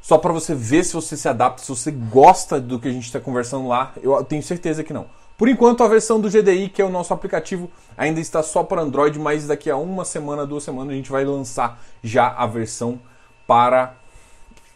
só 0.00 0.18
para 0.18 0.32
você 0.32 0.54
ver 0.54 0.84
se 0.84 0.94
você 0.94 1.16
se 1.16 1.28
adapta, 1.28 1.62
se 1.62 1.68
você 1.68 1.90
gosta 1.90 2.60
do 2.60 2.78
que 2.78 2.88
a 2.88 2.92
gente 2.92 3.04
está 3.04 3.20
conversando 3.20 3.68
lá. 3.68 3.92
Eu 4.02 4.22
tenho 4.24 4.42
certeza 4.42 4.82
que 4.82 4.92
não. 4.92 5.06
Por 5.38 5.48
enquanto, 5.48 5.82
a 5.82 5.88
versão 5.88 6.20
do 6.20 6.28
GDI, 6.28 6.68
que 6.68 6.82
é 6.82 6.84
o 6.84 6.90
nosso 6.90 7.14
aplicativo, 7.14 7.70
ainda 7.96 8.20
está 8.20 8.42
só 8.42 8.64
para 8.64 8.82
Android, 8.82 9.18
mas 9.18 9.46
daqui 9.46 9.70
a 9.70 9.76
uma 9.76 10.04
semana, 10.04 10.46
duas 10.46 10.64
semanas, 10.64 10.92
a 10.92 10.96
gente 10.96 11.10
vai 11.10 11.24
lançar 11.24 11.80
já 12.02 12.28
a 12.28 12.46
versão 12.46 13.00
para 13.46 13.94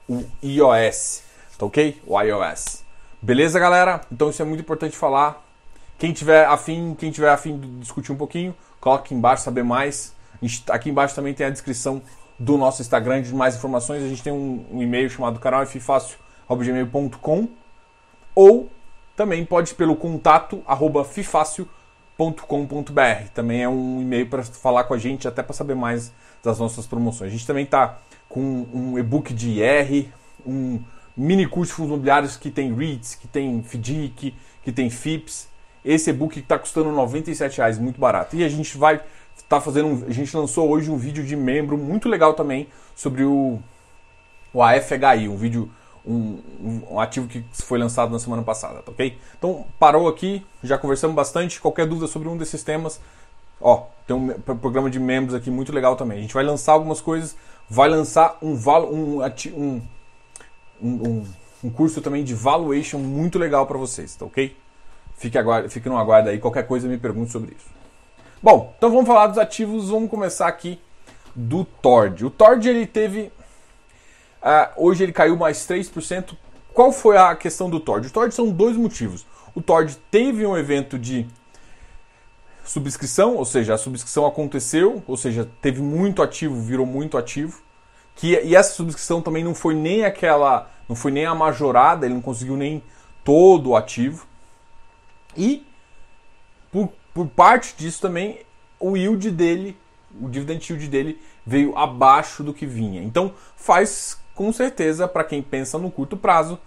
o 0.09 0.25
iOS. 0.43 1.23
Tá 1.59 1.67
ok? 1.67 2.01
O 2.07 2.21
iOS. 2.21 2.86
Beleza, 3.27 3.59
galera? 3.59 4.01
Então 4.13 4.31
isso 4.31 4.41
é 4.41 4.45
muito 4.45 4.61
importante 4.61 4.97
falar. 4.97 5.45
Quem 5.99 6.13
tiver 6.13 6.47
afim, 6.47 6.95
quem 6.97 7.11
tiver 7.11 7.29
afim 7.29 7.59
de 7.59 7.67
discutir 7.81 8.13
um 8.13 8.17
pouquinho, 8.17 8.55
coloque 8.81 9.07
aqui 9.07 9.17
embaixo, 9.17 9.43
saber 9.43 9.65
mais. 9.65 10.15
Aqui 10.71 10.91
embaixo 10.91 11.13
também 11.13 11.35
tem 11.35 11.45
a 11.45 11.51
descrição 11.51 12.01
do 12.39 12.57
nosso 12.57 12.83
Instagram 12.83 13.23
de 13.23 13.35
mais 13.35 13.57
informações. 13.57 14.05
A 14.05 14.09
gente 14.09 14.23
tem 14.23 14.33
um, 14.33 14.65
um 14.71 14.81
e-mail 14.81 15.11
chamado 15.11 15.41
canalffácil.gmail.com 15.41 17.49
ou 18.33 18.71
também 19.17 19.45
pode 19.45 19.75
pelo 19.75 19.97
contato 19.97 20.63
arroba 20.65 21.05
fifácil.com.br. 21.05 23.29
Também 23.35 23.61
é 23.61 23.69
um 23.69 24.03
e-mail 24.03 24.29
para 24.29 24.45
falar 24.45 24.85
com 24.85 24.95
a 24.95 24.99
gente, 24.99 25.27
até 25.27 25.43
para 25.43 25.53
saber 25.53 25.75
mais 25.75 26.13
das 26.45 26.61
nossas 26.61 26.87
promoções. 26.87 27.31
A 27.31 27.33
gente 27.33 27.45
também 27.45 27.65
está 27.65 27.99
com 28.29 28.69
um 28.73 28.97
e-book 28.97 29.35
de 29.35 29.61
IR, 29.61 30.13
um 30.47 30.81
mini 31.17 31.47
curso 31.47 31.71
de 31.71 31.77
fundos 31.77 31.91
imobiliários 31.93 32.37
que 32.37 32.51
tem 32.51 32.75
REITs, 32.75 33.15
que 33.15 33.27
tem 33.27 33.63
FDIC, 33.63 34.35
que 34.63 34.73
tem 34.73 34.91
FIPS. 34.91 35.49
Esse 35.85 36.11
e-book 36.11 36.39
está 36.39 36.59
custando 36.59 36.91
R$ 36.91 37.23
reais, 37.57 37.79
muito 37.79 38.01
barato. 38.01 38.37
E 38.37 38.45
a 38.45 38.49
gente 38.49 38.77
vai 38.77 38.97
estar 39.37 39.57
tá 39.57 39.61
fazendo, 39.61 39.89
um, 39.89 40.05
a 40.07 40.13
gente 40.13 40.37
lançou 40.37 40.69
hoje 40.69 40.91
um 40.91 40.97
vídeo 40.97 41.25
de 41.25 41.37
membro 41.37 41.79
muito 41.79 42.09
legal 42.09 42.35
também 42.35 42.69
sobre 42.95 43.25
o, 43.25 43.61
o 44.53 44.63
AFHI, 44.63 45.29
um 45.29 45.37
vídeo, 45.37 45.71
um, 46.05 46.39
um 46.91 47.01
ativo 47.01 47.29
que 47.29 47.45
foi 47.53 47.79
lançado 47.79 48.11
na 48.11 48.19
semana 48.19 48.43
passada, 48.43 48.83
tá 48.83 48.91
ok? 48.91 49.17
Então 49.39 49.65
parou 49.79 50.09
aqui, 50.09 50.45
já 50.63 50.77
conversamos 50.77 51.15
bastante. 51.15 51.61
Qualquer 51.61 51.87
dúvida 51.87 52.09
sobre 52.09 52.29
um 52.29 52.37
desses 52.37 52.63
temas, 52.65 53.01
ó, 53.61 53.87
tem 54.07 54.17
um 54.17 54.29
programa 54.57 54.91
de 54.91 54.99
membros 54.99 55.35
aqui 55.35 55.51
muito 55.51 55.73
legal 55.73 55.95
também. 55.95 56.19
A 56.19 56.23
gente 56.23 56.35
vai 56.35 56.45
lançar 56.45 56.73
algumas 56.73 57.01
coisas, 57.01 57.37
vai 57.71 57.89
lançar 57.89 58.37
um, 58.43 58.55
um, 58.55 59.23
um 59.55 59.83
um, 60.81 61.09
um, 61.09 61.27
um 61.65 61.71
curso 61.71 62.01
também 62.01 62.25
de 62.25 62.35
valuation 62.35 62.99
muito 62.99 63.39
legal 63.39 63.67
para 63.67 63.79
vocês, 63.79 64.15
tá 64.15 64.25
ok? 64.25 64.57
Fique, 65.17 65.39
aguarda, 65.39 65.69
fique 65.69 65.89
no 65.89 65.97
aguardo 65.97 66.29
aí, 66.29 66.39
qualquer 66.39 66.67
coisa 66.67 66.87
me 66.87 66.99
pergunte 66.99 67.33
sobre 67.33 67.55
isso. 67.57 67.67
Bom, 68.43 68.75
então 68.77 68.91
vamos 68.91 69.07
falar 69.07 69.29
dos 69.29 69.39
ativos, 69.39 69.89
vamos 69.89 70.11
começar 70.11 70.47
aqui 70.47 70.79
do 71.35 71.65
Tord. 71.65 72.25
O 72.25 72.31
Tord 72.31 72.69
ele 72.69 72.87
teve. 72.87 73.33
Uh, 74.43 74.85
hoje 74.89 75.03
ele 75.03 75.13
caiu 75.13 75.37
mais 75.37 75.59
3%. 75.67 76.37
Qual 76.73 76.93
foi 76.93 77.17
a 77.17 77.35
questão 77.35 77.71
do 77.71 77.81
Tord? 77.81 78.07
O 78.07 78.11
Tord 78.11 78.35
são 78.35 78.51
dois 78.51 78.77
motivos. 78.77 79.27
O 79.55 79.63
Tord 79.63 79.97
teve 80.11 80.47
um 80.47 80.57
evento 80.57 80.99
de 80.99 81.27
subscrição, 82.63 83.37
ou 83.37 83.45
seja, 83.45 83.75
a 83.75 83.79
subscrição 83.79 84.27
aconteceu, 84.27 85.03
ou 85.07 85.17
seja, 85.17 85.49
teve 85.63 85.81
muito 85.81 86.23
ativo, 86.23 86.61
virou 86.61 86.85
muito 86.85 87.17
ativo. 87.17 87.63
Que, 88.17 88.41
e 88.43 88.57
essa 88.57 88.73
subscrição 88.73 89.23
também 89.23 89.45
não 89.45 89.55
foi 89.55 89.75
nem 89.75 90.05
aquela, 90.05 90.71
não 90.89 90.97
foi 90.97 91.13
nem 91.13 91.27
a 91.27 91.35
majorada, 91.35 92.07
ele 92.07 92.15
não 92.15 92.23
conseguiu 92.23 92.57
nem 92.57 92.83
todo 93.23 93.71
o 93.71 93.77
ativo. 93.77 94.27
E 95.37 95.67
por, 96.73 96.89
por 97.13 97.27
parte 97.29 97.75
disso 97.77 98.01
também, 98.01 98.41
o 98.81 98.97
yield 98.97 99.31
dele 99.31 99.77
o 100.21 100.29
dividend 100.29 100.65
yield 100.69 100.89
dele 100.89 101.21
veio 101.45 101.77
abaixo 101.77 102.43
do 102.43 102.55
que 102.55 102.67
vinha. 102.67 103.03
Então 103.03 103.33
faz 103.57 104.19
com 104.35 104.53
certeza 104.53 105.07
para 105.09 105.25
quem 105.25 105.43
pensa 105.43 105.79
no 105.79 105.91
curto 105.91 106.17
prazo 106.17 106.59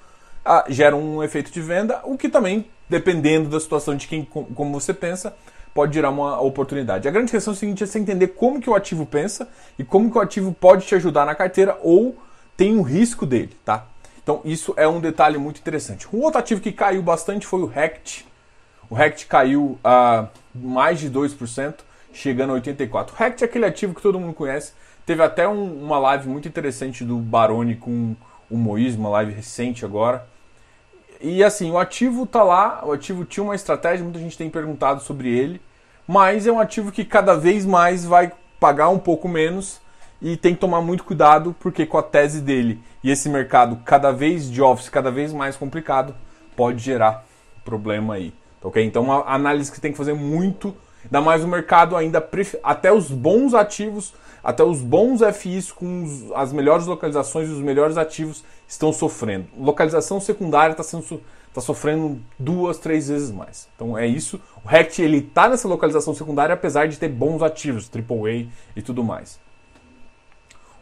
ah, 0.43 0.65
gera 0.69 0.95
um 0.95 1.21
efeito 1.21 1.51
de 1.51 1.61
venda, 1.61 2.01
o 2.03 2.17
que 2.17 2.29
também 2.29 2.65
dependendo 2.87 3.49
da 3.49 3.59
situação 3.59 3.95
de 3.95 4.07
quem 4.07 4.23
como 4.25 4.79
você 4.79 4.93
pensa 4.93 5.35
pode 5.73 5.93
gerar 5.93 6.09
uma 6.09 6.39
oportunidade. 6.41 7.07
A 7.07 7.11
grande 7.11 7.31
questão 7.31 7.53
é 7.53 7.55
seguinte, 7.55 7.83
é 7.83 7.87
você 7.87 7.99
entender 7.99 8.29
como 8.29 8.59
que 8.59 8.69
o 8.69 8.75
ativo 8.75 9.05
pensa 9.05 9.47
e 9.77 9.83
como 9.83 10.11
que 10.11 10.17
o 10.17 10.21
ativo 10.21 10.53
pode 10.53 10.85
te 10.85 10.95
ajudar 10.95 11.25
na 11.25 11.35
carteira 11.35 11.77
ou 11.81 12.17
tem 12.57 12.75
um 12.77 12.81
risco 12.81 13.25
dele, 13.25 13.55
tá? 13.63 13.85
Então 14.21 14.41
isso 14.43 14.73
é 14.77 14.87
um 14.87 14.99
detalhe 14.99 15.37
muito 15.37 15.59
interessante. 15.59 16.07
Um 16.13 16.21
outro 16.21 16.39
ativo 16.39 16.61
que 16.61 16.71
caiu 16.71 17.01
bastante 17.01 17.47
foi 17.47 17.61
o 17.61 17.65
Rect. 17.65 18.27
O 18.89 18.95
Rect 18.95 19.25
caiu 19.27 19.79
a 19.83 20.27
mais 20.53 20.99
de 20.99 21.09
2%, 21.09 21.75
chegando 22.11 22.53
a 22.53 22.59
84%. 22.59 23.11
O 23.11 23.15
Rect 23.15 23.43
é 23.43 23.45
aquele 23.45 23.65
ativo 23.65 23.93
que 23.93 24.01
todo 24.01 24.19
mundo 24.19 24.33
conhece. 24.33 24.73
Teve 25.05 25.23
até 25.23 25.47
um, 25.47 25.83
uma 25.83 25.97
live 25.99 26.27
muito 26.27 26.47
interessante 26.47 27.03
do 27.03 27.17
Baroni 27.17 27.75
com 27.75 28.15
o 28.49 28.57
Moisés, 28.57 28.95
uma 28.95 29.09
live 29.09 29.31
recente 29.31 29.85
agora. 29.85 30.27
E 31.21 31.43
assim, 31.43 31.69
o 31.69 31.77
ativo 31.77 32.25
tá 32.25 32.41
lá, 32.43 32.81
o 32.85 32.93
ativo 32.93 33.25
tinha 33.25 33.43
uma 33.43 33.55
estratégia, 33.55 34.03
muita 34.03 34.19
gente 34.19 34.37
tem 34.37 34.49
perguntado 34.49 35.01
sobre 35.01 35.29
ele, 35.29 35.61
mas 36.07 36.47
é 36.47 36.51
um 36.51 36.59
ativo 36.59 36.91
que 36.91 37.03
cada 37.03 37.35
vez 37.35 37.65
mais 37.65 38.05
vai 38.05 38.31
pagar 38.59 38.89
um 38.89 38.97
pouco 38.97 39.27
menos 39.27 39.81
e 40.21 40.37
tem 40.37 40.53
que 40.53 40.59
tomar 40.59 40.81
muito 40.81 41.03
cuidado 41.03 41.55
porque 41.59 41.85
com 41.85 41.97
a 41.97 42.03
tese 42.03 42.41
dele 42.41 42.81
e 43.03 43.11
esse 43.11 43.29
mercado 43.29 43.77
cada 43.85 44.11
vez 44.11 44.49
de 44.49 44.61
office 44.61 44.89
cada 44.89 45.09
vez 45.09 45.31
mais 45.31 45.55
complicado 45.55 46.13
pode 46.55 46.79
gerar 46.79 47.25
problema 47.63 48.15
aí, 48.15 48.33
ok? 48.61 48.83
Então 48.83 49.03
uma 49.03 49.23
análise 49.25 49.71
que 49.71 49.79
tem 49.79 49.91
que 49.91 49.97
fazer 49.97 50.13
muito, 50.13 50.75
ainda 51.03 51.21
mais 51.21 51.43
o 51.43 51.47
mercado 51.47 51.95
ainda 51.95 52.27
até 52.63 52.91
os 52.91 53.11
bons 53.11 53.53
ativos 53.53 54.13
até 54.43 54.63
os 54.63 54.81
bons 54.81 55.21
FIs 55.35 55.71
com 55.71 56.31
as 56.35 56.53
melhores 56.53 56.85
localizações 56.85 57.49
e 57.49 57.51
os 57.51 57.59
melhores 57.59 57.97
ativos 57.97 58.43
estão 58.67 58.93
sofrendo. 58.93 59.47
Localização 59.57 60.19
secundária 60.19 60.71
está 60.71 60.83
sendo 60.83 61.21
tá 61.53 61.61
sofrendo 61.61 62.19
duas, 62.37 62.77
três 62.77 63.09
vezes 63.09 63.31
mais. 63.31 63.67
Então 63.75 63.97
é 63.97 64.05
isso. 64.05 64.39
O 64.63 64.67
RECT 64.67 65.01
ele 65.01 65.17
está 65.17 65.49
nessa 65.49 65.67
localização 65.67 66.13
secundária 66.13 66.53
apesar 66.53 66.87
de 66.87 66.97
ter 66.97 67.09
bons 67.09 67.41
ativos, 67.41 67.89
AAA 67.93 68.47
e 68.75 68.81
tudo 68.81 69.03
mais. 69.03 69.39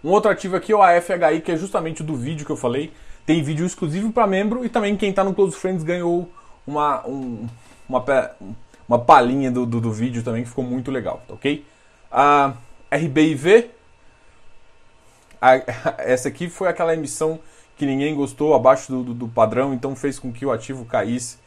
Um 0.03 0.11
outro 0.11 0.29
ativo 0.29 0.55
aqui 0.55 0.71
é 0.71 0.75
o 0.75 0.81
AFHI, 0.81 1.41
que 1.43 1.51
é 1.51 1.57
justamente 1.57 2.01
o 2.01 2.03
do 2.03 2.15
vídeo 2.15 2.45
que 2.45 2.51
eu 2.51 2.57
falei. 2.57 2.91
Tem 3.25 3.41
vídeo 3.41 3.65
exclusivo 3.65 4.11
para 4.11 4.27
membro 4.27 4.63
e 4.63 4.69
também 4.69 4.95
quem 4.95 5.09
está 5.09 5.23
no 5.23 5.33
Close 5.33 5.55
Friends 5.55 5.83
ganhou 5.83 6.31
uma, 6.65 7.05
um, 7.07 7.47
uma, 7.89 8.03
uma 8.87 8.99
palhinha 8.99 9.51
do, 9.51 9.65
do, 9.65 9.81
do, 9.81 9.91
vídeo 9.91 10.23
também 10.23 10.43
que 10.43 10.49
ficou 10.49 10.63
muito 10.63 10.91
legal, 10.91 11.21
tá 11.27 11.33
ok? 11.33 11.65
Uh, 12.11 12.53
RBIV. 12.91 13.72
essa 16.00 16.29
aqui 16.29 16.50
foi 16.50 16.67
aquela 16.67 16.94
emissão 16.94 17.39
que 17.75 17.86
ninguém 17.86 18.15
gostou, 18.15 18.56
abaixo 18.56 18.91
do, 18.91 19.03
do, 19.03 19.13
do, 19.13 19.27
padrão, 19.27 19.74
então 19.74 19.96
fez 19.96 20.17
com 20.17 20.32
que 20.34 20.46
o 20.46 20.51
ativo 20.51 20.84
caísse. 20.86 21.38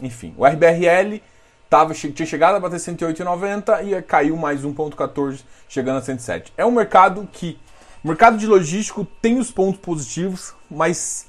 Enfim, 0.00 0.32
o 0.36 0.46
RBRL 0.46 1.20
tava, 1.68 1.92
tinha 1.92 2.26
chegado 2.26 2.54
a 2.54 2.60
bater 2.60 2.78
108,90 2.78 3.84
e 3.84 4.02
caiu 4.02 4.36
mais 4.36 4.62
1,14, 4.62 5.42
chegando 5.68 5.98
a 5.98 6.02
107. 6.02 6.52
É 6.56 6.64
um 6.64 6.70
mercado 6.70 7.28
que. 7.32 7.58
O 8.02 8.08
mercado 8.08 8.38
de 8.38 8.46
logístico 8.46 9.06
tem 9.20 9.38
os 9.38 9.50
pontos 9.50 9.78
positivos, 9.78 10.54
mas 10.70 11.26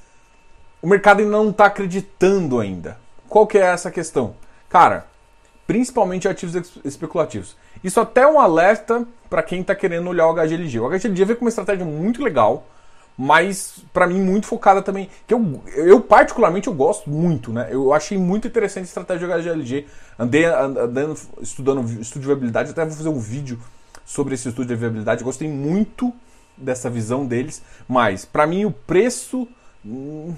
o 0.82 0.88
mercado 0.88 1.20
ainda 1.20 1.32
não 1.32 1.50
está 1.50 1.66
acreditando 1.66 2.60
ainda. 2.60 2.98
Qual 3.28 3.46
que 3.46 3.58
é 3.58 3.62
essa 3.62 3.92
questão? 3.92 4.36
Cara, 4.70 5.06
principalmente 5.68 6.30
ativos 6.30 6.80
especulativos. 6.86 7.58
Isso 7.84 8.00
até 8.00 8.22
é 8.22 8.28
um 8.28 8.40
alerta 8.40 9.06
para 9.30 9.42
quem 9.42 9.62
está 9.62 9.74
querendo 9.74 10.10
olhar 10.10 10.28
o 10.28 10.34
HGLG. 10.34 10.80
O 10.80 10.90
HGLG 10.90 11.26
veio 11.26 11.38
com 11.38 11.46
uma 11.46 11.50
estratégia 11.50 11.86
muito 11.86 12.22
legal, 12.22 12.68
mas 13.18 13.84
para 13.94 14.08
mim 14.08 14.22
muito 14.22 14.46
focada 14.46 14.82
também. 14.82 15.10
Que 15.26 15.34
eu, 15.34 15.64
eu 15.76 16.02
particularmente 16.02 16.68
eu 16.68 16.74
gosto 16.74 17.10
muito, 17.10 17.52
né? 17.52 17.68
Eu 17.72 17.94
achei 17.94 18.18
muito 18.18 18.48
interessante 18.48 18.84
a 18.84 18.88
estratégia 18.88 19.28
do 19.28 19.34
HGLG. 19.34 19.88
Andei 20.20 20.46
andando, 20.46 21.18
estudando 21.42 22.02
estudo 22.02 22.22
de 22.22 22.28
viabilidade, 22.28 22.72
até 22.72 22.86
vou 22.86 22.96
fazer 22.96 23.10
um 23.10 23.20
vídeo 23.20 23.60
sobre 24.06 24.34
esse 24.34 24.50
estudo 24.50 24.68
de 24.68 24.76
viabilidade. 24.76 25.24
Gostei 25.24 25.48
muito 25.48 26.14
dessa 26.58 26.90
visão 26.90 27.26
deles, 27.26 27.64
mas 27.88 28.26
para 28.26 28.46
mim 28.46 28.66
o 28.66 28.72
preço, 28.72 29.48
hum, 29.86 30.34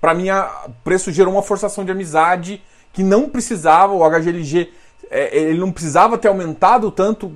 para 0.00 0.14
mim 0.14 0.30
o 0.30 0.70
preço 0.84 1.12
gerou 1.12 1.34
uma 1.34 1.42
forçação 1.42 1.84
de 1.84 1.90
amizade 1.90 2.62
que 2.92 3.02
não 3.02 3.28
precisava. 3.28 3.92
O 3.92 4.08
HGLG 4.08 4.72
é, 5.10 5.36
ele 5.36 5.58
não 5.58 5.72
precisava 5.72 6.16
ter 6.16 6.28
aumentado 6.28 6.90
tanto. 6.90 7.32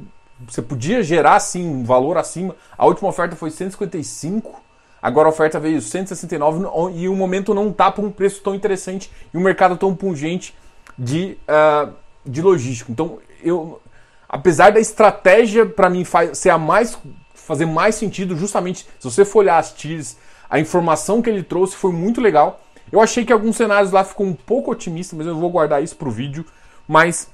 Você 0.48 0.62
podia 0.62 1.02
gerar 1.02 1.40
sim 1.40 1.66
um 1.66 1.84
valor 1.84 2.16
acima. 2.16 2.54
A 2.78 2.86
última 2.86 3.08
oferta 3.08 3.34
foi 3.34 3.50
155. 3.50 4.62
Agora 5.02 5.28
a 5.28 5.30
oferta 5.30 5.60
veio 5.60 5.82
169 5.82 6.66
e 6.94 7.08
o 7.08 7.14
momento 7.14 7.52
não 7.52 7.68
está 7.68 7.90
por 7.90 8.04
um 8.04 8.10
preço 8.10 8.40
tão 8.42 8.54
interessante 8.54 9.10
e 9.32 9.36
um 9.36 9.40
mercado 9.40 9.76
tão 9.76 9.94
pungente 9.94 10.54
de, 10.98 11.36
uh, 11.46 11.92
de 12.24 12.40
logística. 12.40 12.90
Então, 12.90 13.18
eu, 13.42 13.80
apesar 14.26 14.72
da 14.72 14.80
estratégia 14.80 15.66
para 15.66 15.90
mim 15.90 16.06
ser 16.32 16.50
a 16.50 16.56
mais 16.56 16.96
fazer 17.34 17.66
mais 17.66 17.96
sentido, 17.96 18.34
justamente 18.34 18.86
se 18.98 19.04
você 19.04 19.22
for 19.22 19.40
olhar 19.40 19.58
as 19.58 19.72
tiers, 19.74 20.16
a 20.48 20.58
informação 20.58 21.20
que 21.20 21.28
ele 21.28 21.42
trouxe 21.42 21.76
foi 21.76 21.92
muito 21.92 22.20
legal. 22.20 22.62
Eu 22.90 23.00
achei 23.00 23.24
que 23.24 23.32
alguns 23.32 23.56
cenários 23.56 23.92
lá 23.92 24.04
ficou 24.04 24.24
um 24.24 24.32
pouco 24.32 24.70
otimista, 24.70 25.14
mas 25.14 25.26
eu 25.26 25.36
vou 25.36 25.50
guardar 25.50 25.82
isso 25.82 25.96
para 25.96 26.08
o 26.08 26.10
vídeo. 26.10 26.46
Mas 26.88 27.28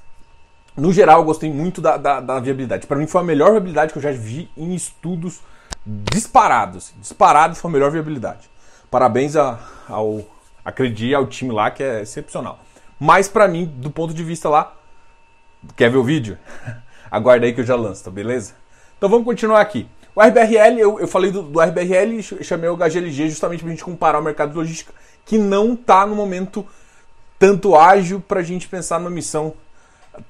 no 0.75 0.93
geral, 0.93 1.19
eu 1.19 1.25
gostei 1.25 1.51
muito 1.51 1.81
da, 1.81 1.97
da, 1.97 2.19
da 2.19 2.39
viabilidade. 2.39 2.87
Para 2.87 2.97
mim, 2.97 3.07
foi 3.07 3.21
a 3.21 3.23
melhor 3.23 3.51
viabilidade 3.51 3.91
que 3.91 3.97
eu 3.97 4.03
já 4.03 4.11
vi 4.11 4.49
em 4.55 4.73
estudos 4.73 5.41
disparados. 5.85 6.93
Disparado 6.97 7.55
foi 7.55 7.69
a 7.69 7.73
melhor 7.73 7.91
viabilidade. 7.91 8.49
Parabéns 8.89 9.35
a, 9.35 9.59
ao 9.89 10.21
acredite 10.63 11.13
ao 11.13 11.25
time 11.27 11.51
lá, 11.51 11.71
que 11.71 11.83
é 11.83 12.01
excepcional. 12.01 12.59
Mas 12.99 13.27
para 13.27 13.47
mim, 13.47 13.65
do 13.65 13.89
ponto 13.89 14.13
de 14.13 14.23
vista 14.23 14.47
lá, 14.47 14.73
quer 15.75 15.89
ver 15.89 15.97
o 15.97 16.03
vídeo? 16.03 16.37
Aguarda 17.09 17.45
aí 17.45 17.53
que 17.53 17.61
eu 17.61 17.65
já 17.65 17.75
lanço, 17.75 18.03
tá 18.03 18.11
beleza? 18.11 18.53
Então 18.97 19.09
vamos 19.09 19.25
continuar 19.25 19.59
aqui. 19.59 19.87
O 20.15 20.21
RBRL, 20.21 20.77
eu, 20.77 20.99
eu 20.99 21.07
falei 21.07 21.31
do, 21.31 21.41
do 21.41 21.59
RBRL 21.59 22.19
e 22.19 22.43
chamei 22.43 22.69
o 22.69 22.77
HGLG 22.77 23.29
justamente 23.29 23.61
para 23.61 23.69
a 23.69 23.71
gente 23.71 23.83
comparar 23.83 24.19
o 24.19 24.23
mercado 24.23 24.51
de 24.51 24.57
logística, 24.57 24.93
que 25.25 25.37
não 25.37 25.73
está 25.73 26.05
no 26.05 26.15
momento 26.15 26.65
tanto 27.39 27.75
ágil 27.75 28.21
para 28.21 28.41
a 28.41 28.43
gente 28.43 28.67
pensar 28.67 28.99
numa 28.99 29.09
missão 29.09 29.53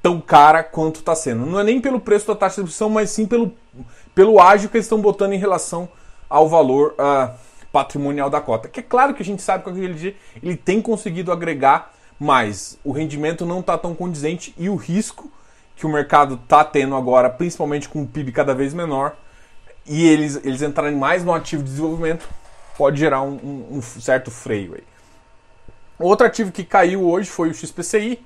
tão 0.01 0.19
cara 0.19 0.63
quanto 0.63 0.99
está 0.99 1.15
sendo. 1.15 1.45
Não 1.45 1.59
é 1.59 1.63
nem 1.63 1.81
pelo 1.81 1.99
preço 1.99 2.27
da 2.27 2.35
taxa 2.35 2.61
de 2.61 2.67
distribuição, 2.67 2.89
mas 2.89 3.09
sim 3.09 3.25
pelo, 3.25 3.53
pelo 4.13 4.39
ágio 4.39 4.69
que 4.69 4.77
eles 4.77 4.85
estão 4.85 4.99
botando 4.99 5.33
em 5.33 5.37
relação 5.39 5.89
ao 6.29 6.47
valor 6.47 6.93
uh, 6.93 7.33
patrimonial 7.71 8.29
da 8.29 8.39
cota. 8.39 8.67
Que 8.67 8.79
é 8.79 8.83
claro 8.83 9.13
que 9.13 9.21
a 9.21 9.25
gente 9.25 9.41
sabe 9.41 9.63
que 9.63 9.69
o 9.69 9.83
LG 9.83 10.15
ele 10.41 10.55
tem 10.55 10.81
conseguido 10.81 11.31
agregar, 11.31 11.93
mas 12.19 12.77
o 12.83 12.91
rendimento 12.91 13.45
não 13.45 13.59
está 13.59 13.77
tão 13.77 13.95
condizente 13.95 14.53
e 14.57 14.69
o 14.69 14.75
risco 14.75 15.31
que 15.75 15.85
o 15.85 15.89
mercado 15.89 16.35
está 16.35 16.63
tendo 16.63 16.95
agora, 16.95 17.29
principalmente 17.29 17.89
com 17.89 18.03
o 18.03 18.07
PIB 18.07 18.31
cada 18.31 18.53
vez 18.53 18.73
menor, 18.73 19.15
e 19.85 20.07
eles, 20.07 20.39
eles 20.43 20.61
entrarem 20.61 20.95
mais 20.95 21.23
no 21.23 21.33
ativo 21.33 21.63
de 21.63 21.69
desenvolvimento, 21.69 22.29
pode 22.77 22.99
gerar 22.99 23.23
um, 23.23 23.33
um, 23.33 23.77
um 23.77 23.81
certo 23.81 24.29
freio 24.29 24.75
aí. 24.75 24.83
Outro 25.97 26.25
ativo 26.25 26.51
que 26.51 26.63
caiu 26.63 27.03
hoje 27.07 27.29
foi 27.29 27.49
o 27.49 27.53
XPCI, 27.53 28.23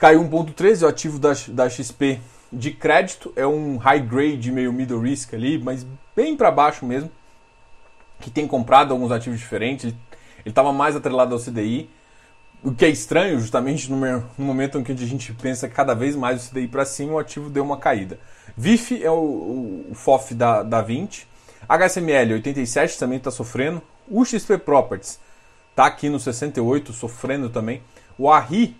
Caiu 0.00 0.24
1.13, 0.24 0.82
o 0.82 0.88
ativo 0.88 1.18
da, 1.18 1.34
da 1.48 1.68
XP 1.68 2.18
de 2.50 2.70
crédito, 2.70 3.34
é 3.36 3.46
um 3.46 3.76
high 3.76 4.00
grade 4.00 4.50
meio 4.50 4.72
middle 4.72 4.98
risk 4.98 5.34
ali, 5.34 5.62
mas 5.62 5.86
bem 6.16 6.34
para 6.34 6.50
baixo 6.50 6.86
mesmo, 6.86 7.10
que 8.18 8.30
tem 8.30 8.48
comprado 8.48 8.92
alguns 8.92 9.12
ativos 9.12 9.38
diferentes, 9.38 9.84
ele 9.84 9.96
estava 10.46 10.72
mais 10.72 10.96
atrelado 10.96 11.34
ao 11.34 11.38
CDI, 11.38 11.90
o 12.64 12.72
que 12.72 12.86
é 12.86 12.88
estranho, 12.88 13.38
justamente 13.38 13.90
no, 13.90 13.98
no, 14.38 14.44
momento 14.44 14.78
em 14.78 14.82
que 14.82 14.90
a 14.90 14.96
gente 14.96 15.34
pensa 15.34 15.68
cada 15.68 15.94
vez 15.94 16.16
mais 16.16 16.46
o 16.46 16.50
CDI 16.50 16.66
para 16.66 16.86
cima, 16.86 17.12
o 17.12 17.18
ativo 17.18 17.50
deu 17.50 17.62
uma 17.62 17.76
caída. 17.76 18.18
VIF 18.56 19.04
é 19.04 19.10
o, 19.10 19.84
o, 19.90 19.94
FOF 19.94 20.32
da, 20.32 20.62
da 20.62 20.80
20, 20.80 21.28
HSML 21.68 22.32
87 22.32 22.98
também 22.98 23.18
está 23.18 23.30
sofrendo, 23.30 23.82
o 24.08 24.24
XP 24.24 24.56
Properties 24.56 25.20
está 25.68 25.84
aqui 25.84 26.08
no 26.08 26.18
68 26.18 26.90
sofrendo 26.94 27.50
também, 27.50 27.82
o 28.16 28.30
ARRI 28.30 28.74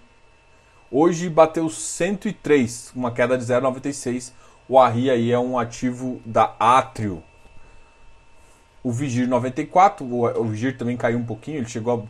Hoje 0.90 1.29
bateu 1.29 1.68
103, 1.68 2.92
uma 2.96 3.12
queda 3.12 3.38
de 3.38 3.44
0,96. 3.44 4.33
O 4.68 4.79
ARRI 4.79 5.11
aí 5.11 5.31
é 5.31 5.38
um 5.38 5.59
ativo 5.59 6.20
da 6.24 6.55
Atrio. 6.59 7.22
O 8.83 8.90
Vigir 8.90 9.29
94, 9.29 10.05
o 10.05 10.44
Vigir 10.44 10.76
também 10.76 10.96
caiu 10.96 11.18
um 11.18 11.24
pouquinho, 11.24 11.59
ele 11.59 11.68
chegou 11.68 12.09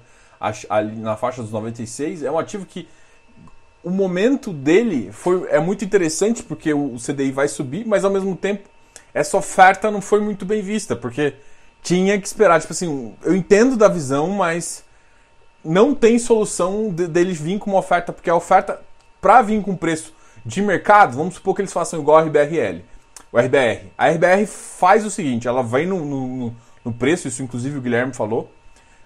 na 0.99 1.16
faixa 1.16 1.43
dos 1.43 1.51
96. 1.51 2.23
É 2.23 2.31
um 2.31 2.38
ativo 2.38 2.64
que 2.64 2.88
o 3.83 3.90
momento 3.90 4.53
dele 4.53 5.11
foi, 5.12 5.49
é 5.49 5.59
muito 5.59 5.85
interessante 5.85 6.43
porque 6.43 6.73
o 6.73 6.97
CDI 6.97 7.33
vai 7.33 7.49
subir, 7.49 7.87
mas 7.87 8.05
ao 8.05 8.11
mesmo 8.11 8.37
tempo 8.37 8.69
essa 9.12 9.37
oferta 9.37 9.90
não 9.90 10.01
foi 10.01 10.21
muito 10.21 10.47
bem 10.47 10.62
vista, 10.62 10.95
porque 10.95 11.35
tinha 11.83 12.19
que 12.19 12.27
esperar. 12.27 12.61
Tipo 12.61 12.73
assim, 12.73 13.14
eu 13.23 13.35
entendo 13.35 13.77
da 13.77 13.88
visão, 13.88 14.29
mas 14.29 14.85
não 15.64 15.94
tem 15.94 16.18
solução 16.18 16.90
de, 16.90 17.07
deles 17.07 17.40
vir 17.40 17.59
com 17.59 17.70
uma 17.70 17.79
oferta, 17.79 18.12
porque 18.12 18.31
a 18.31 18.35
oferta, 18.35 18.81
para 19.20 19.42
vir 19.42 19.62
com 19.62 19.77
preço 19.77 20.14
de 20.44 20.62
mercado, 20.62 21.16
vamos 21.16 21.35
supor 21.35 21.55
que 21.55 21.62
eles 21.62 21.73
façam 21.73 22.01
igual 22.01 22.18
a 22.18 22.23
RBRL. 22.23 22.83
o 23.33 23.38
RBR. 23.38 23.92
A 23.96 24.09
RBR 24.09 24.46
faz 24.46 25.05
o 25.05 25.11
seguinte, 25.11 25.46
ela 25.46 25.62
vem 25.62 25.87
no, 25.87 26.05
no, 26.05 26.55
no 26.85 26.92
preço, 26.92 27.29
isso 27.29 27.42
inclusive 27.42 27.79
o 27.79 27.81
Guilherme 27.81 28.14
falou, 28.14 28.51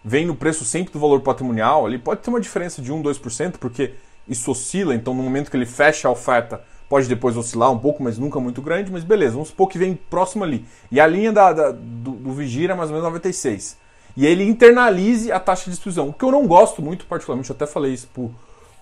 vem 0.05 0.25
no 0.25 0.37
preço 0.37 0.65
sempre 0.65 0.93
do 0.93 0.99
valor 0.99 1.21
patrimonial, 1.21 1.87
ali 1.87 1.99
pode 1.99 2.21
ter 2.21 2.31
uma 2.31 2.41
diferença 2.41 2.81
de 2.81 2.93
1, 2.93 3.03
2%, 3.03 3.55
porque 3.59 3.95
isso 4.29 4.51
oscila, 4.51 4.95
então 4.95 5.13
no 5.13 5.23
momento 5.23 5.51
que 5.51 5.57
ele 5.57 5.67
fecha 5.67 6.09
a 6.09 6.11
oferta, 6.11 6.63
pode 6.89 7.09
depois 7.09 7.37
oscilar 7.37 7.73
um 7.73 7.79
pouco, 7.79 8.03
mas 8.03 8.19
nunca 8.19 8.39
muito 8.39 8.63
grande, 8.63 8.93
mas 8.93 9.03
beleza, 9.03 9.33
vamos 9.33 9.49
supor 9.49 9.69
que 9.69 9.79
vem 9.79 9.95
próximo 9.95 10.45
ali. 10.45 10.65
E 10.91 11.01
a 11.01 11.07
linha 11.07 11.33
da, 11.33 11.53
da 11.53 11.73
do, 11.73 12.13
do 12.13 12.43
é 12.43 12.75
mais 12.75 12.91
ou 12.91 12.97
menos 12.97 13.03
96. 13.03 13.77
E 14.17 14.27
ele 14.27 14.45
internalize 14.45 15.33
a 15.33 15.41
taxa 15.41 15.65
de 15.65 15.71
distribuição, 15.71 16.09
o 16.09 16.13
que 16.13 16.25
eu 16.25 16.31
não 16.31 16.47
gosto 16.47 16.81
muito, 16.81 17.05
particularmente, 17.07 17.51
eu 17.51 17.57
até 17.57 17.67
falei 17.67 17.93
isso 17.93 18.09
pro, 18.15 18.31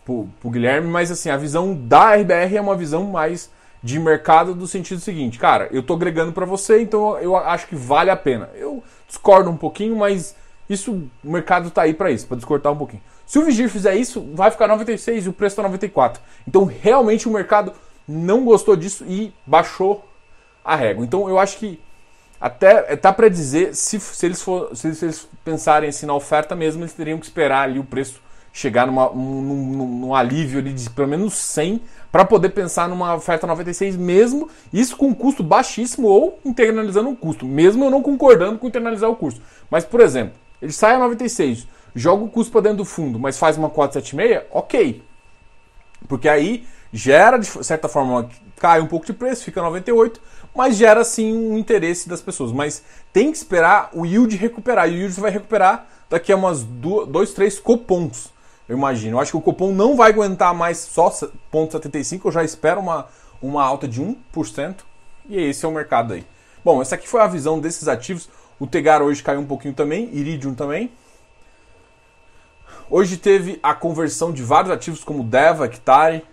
pro, 0.04 0.50
Guilherme, 0.50 0.88
mas 0.88 1.10
assim, 1.10 1.30
a 1.30 1.36
visão 1.36 1.74
da 1.74 2.14
RBR 2.14 2.56
é 2.56 2.60
uma 2.60 2.76
visão 2.76 3.04
mais 3.04 3.50
de 3.82 3.98
mercado 3.98 4.54
do 4.54 4.66
sentido 4.66 5.00
seguinte, 5.00 5.38
cara, 5.38 5.68
eu 5.72 5.82
tô 5.82 5.94
agregando 5.94 6.32
para 6.32 6.46
você, 6.46 6.80
então 6.80 7.18
eu 7.18 7.36
acho 7.36 7.66
que 7.66 7.74
vale 7.74 8.10
a 8.10 8.16
pena. 8.16 8.48
Eu 8.54 8.82
discordo 9.08 9.50
um 9.50 9.56
pouquinho, 9.56 9.96
mas 9.96 10.36
isso 10.68 10.92
o 11.24 11.30
mercado 11.30 11.70
tá 11.70 11.82
aí 11.82 11.94
para 11.94 12.10
isso, 12.10 12.26
para 12.26 12.36
discordar 12.36 12.72
um 12.72 12.76
pouquinho. 12.76 13.02
Se 13.26 13.38
o 13.38 13.44
Vigir 13.44 13.68
fizer 13.68 13.94
isso, 13.96 14.20
vai 14.34 14.50
ficar 14.50 14.68
96 14.68 15.26
e 15.26 15.28
o 15.28 15.32
preço 15.32 15.56
tá 15.56 15.62
94. 15.62 16.22
Então, 16.46 16.64
realmente 16.64 17.26
o 17.26 17.32
mercado 17.32 17.72
não 18.06 18.44
gostou 18.44 18.76
disso 18.76 19.04
e 19.08 19.32
baixou 19.46 20.06
a 20.64 20.76
régua. 20.76 21.04
Então, 21.04 21.28
eu 21.28 21.38
acho 21.38 21.56
que 21.56 21.80
até 22.42 22.96
tá 22.96 23.12
para 23.12 23.28
dizer 23.28 23.72
se, 23.72 24.00
se, 24.00 24.26
eles 24.26 24.42
for, 24.42 24.76
se, 24.76 24.92
se, 24.96 25.04
eles 25.04 25.28
pensarem 25.44 25.88
assim 25.88 26.06
na 26.06 26.12
oferta 26.12 26.56
mesmo, 26.56 26.82
eles 26.82 26.92
teriam 26.92 27.16
que 27.16 27.24
esperar 27.24 27.62
ali 27.62 27.78
o 27.78 27.84
preço 27.84 28.20
chegar 28.52 28.84
numa, 28.84 29.10
num, 29.10 29.40
num, 29.40 29.86
num 30.00 30.14
alívio 30.14 30.58
ali 30.58 30.72
de 30.72 30.90
pelo 30.90 31.06
menos 31.06 31.34
100 31.34 31.80
para 32.10 32.24
poder 32.24 32.48
pensar 32.48 32.88
numa 32.88 33.14
oferta 33.14 33.46
96 33.46 33.96
mesmo, 33.96 34.50
isso 34.72 34.96
com 34.96 35.06
um 35.06 35.14
custo 35.14 35.42
baixíssimo 35.42 36.08
ou 36.08 36.38
internalizando 36.44 37.10
o 37.10 37.16
custo, 37.16 37.46
mesmo 37.46 37.84
eu 37.84 37.90
não 37.90 38.02
concordando 38.02 38.58
com 38.58 38.66
internalizar 38.66 39.08
o 39.08 39.16
custo. 39.16 39.40
Mas, 39.70 39.84
por 39.84 40.00
exemplo, 40.00 40.34
ele 40.60 40.72
sai 40.72 40.96
a 40.96 40.98
96, 40.98 41.66
joga 41.94 42.24
o 42.24 42.28
custo 42.28 42.50
para 42.50 42.62
dentro 42.62 42.78
do 42.78 42.84
fundo, 42.84 43.20
mas 43.20 43.38
faz 43.38 43.56
uma 43.56 43.70
476, 43.70 44.46
ok. 44.50 45.02
Porque 46.08 46.28
aí 46.28 46.66
gera, 46.92 47.38
de 47.38 47.46
certa 47.46 47.88
forma, 47.88 48.28
cai 48.56 48.80
um 48.80 48.86
pouco 48.86 49.06
de 49.06 49.12
preço, 49.12 49.44
fica 49.44 49.60
98, 49.62 50.20
mas 50.54 50.76
gera 50.76 51.04
sim 51.04 51.32
um 51.32 51.58
interesse 51.58 52.08
das 52.08 52.20
pessoas. 52.20 52.52
Mas 52.52 52.82
tem 53.12 53.30
que 53.30 53.36
esperar 53.36 53.90
o 53.92 54.06
yield 54.06 54.36
recuperar. 54.36 54.88
E 54.88 54.92
o 54.92 54.98
yield 54.98 55.20
vai 55.20 55.30
recuperar 55.30 55.86
daqui 56.08 56.32
a 56.32 56.36
umas 56.36 56.62
2, 56.62 57.32
3 57.32 57.58
cupons 57.58 58.32
eu 58.72 58.76
imagino. 58.76 59.16
Eu 59.16 59.20
acho 59.20 59.32
que 59.32 59.36
o 59.36 59.40
cupom 59.40 59.72
não 59.72 59.96
vai 59.96 60.10
aguentar 60.10 60.54
mais 60.54 60.78
só 60.78 61.10
0,75, 61.10 62.22
eu 62.24 62.32
já 62.32 62.42
espero 62.42 62.80
uma, 62.80 63.06
uma 63.40 63.62
alta 63.62 63.86
de 63.86 64.00
1%, 64.00 64.76
e 65.28 65.36
esse 65.36 65.64
é 65.64 65.68
o 65.68 65.72
mercado 65.72 66.14
aí. 66.14 66.24
Bom, 66.64 66.80
essa 66.80 66.94
aqui 66.94 67.08
foi 67.08 67.20
a 67.20 67.26
visão 67.26 67.60
desses 67.60 67.88
ativos. 67.88 68.28
O 68.58 68.66
Tegar 68.66 69.02
hoje 69.02 69.22
caiu 69.22 69.40
um 69.40 69.46
pouquinho 69.46 69.74
também, 69.74 70.08
Iridium 70.12 70.54
também. 70.54 70.90
Hoje 72.88 73.16
teve 73.16 73.58
a 73.62 73.74
conversão 73.74 74.32
de 74.32 74.42
vários 74.42 74.70
ativos 74.70 75.02
como 75.02 75.24
Deva, 75.24 75.66
Hectare, 75.66 76.24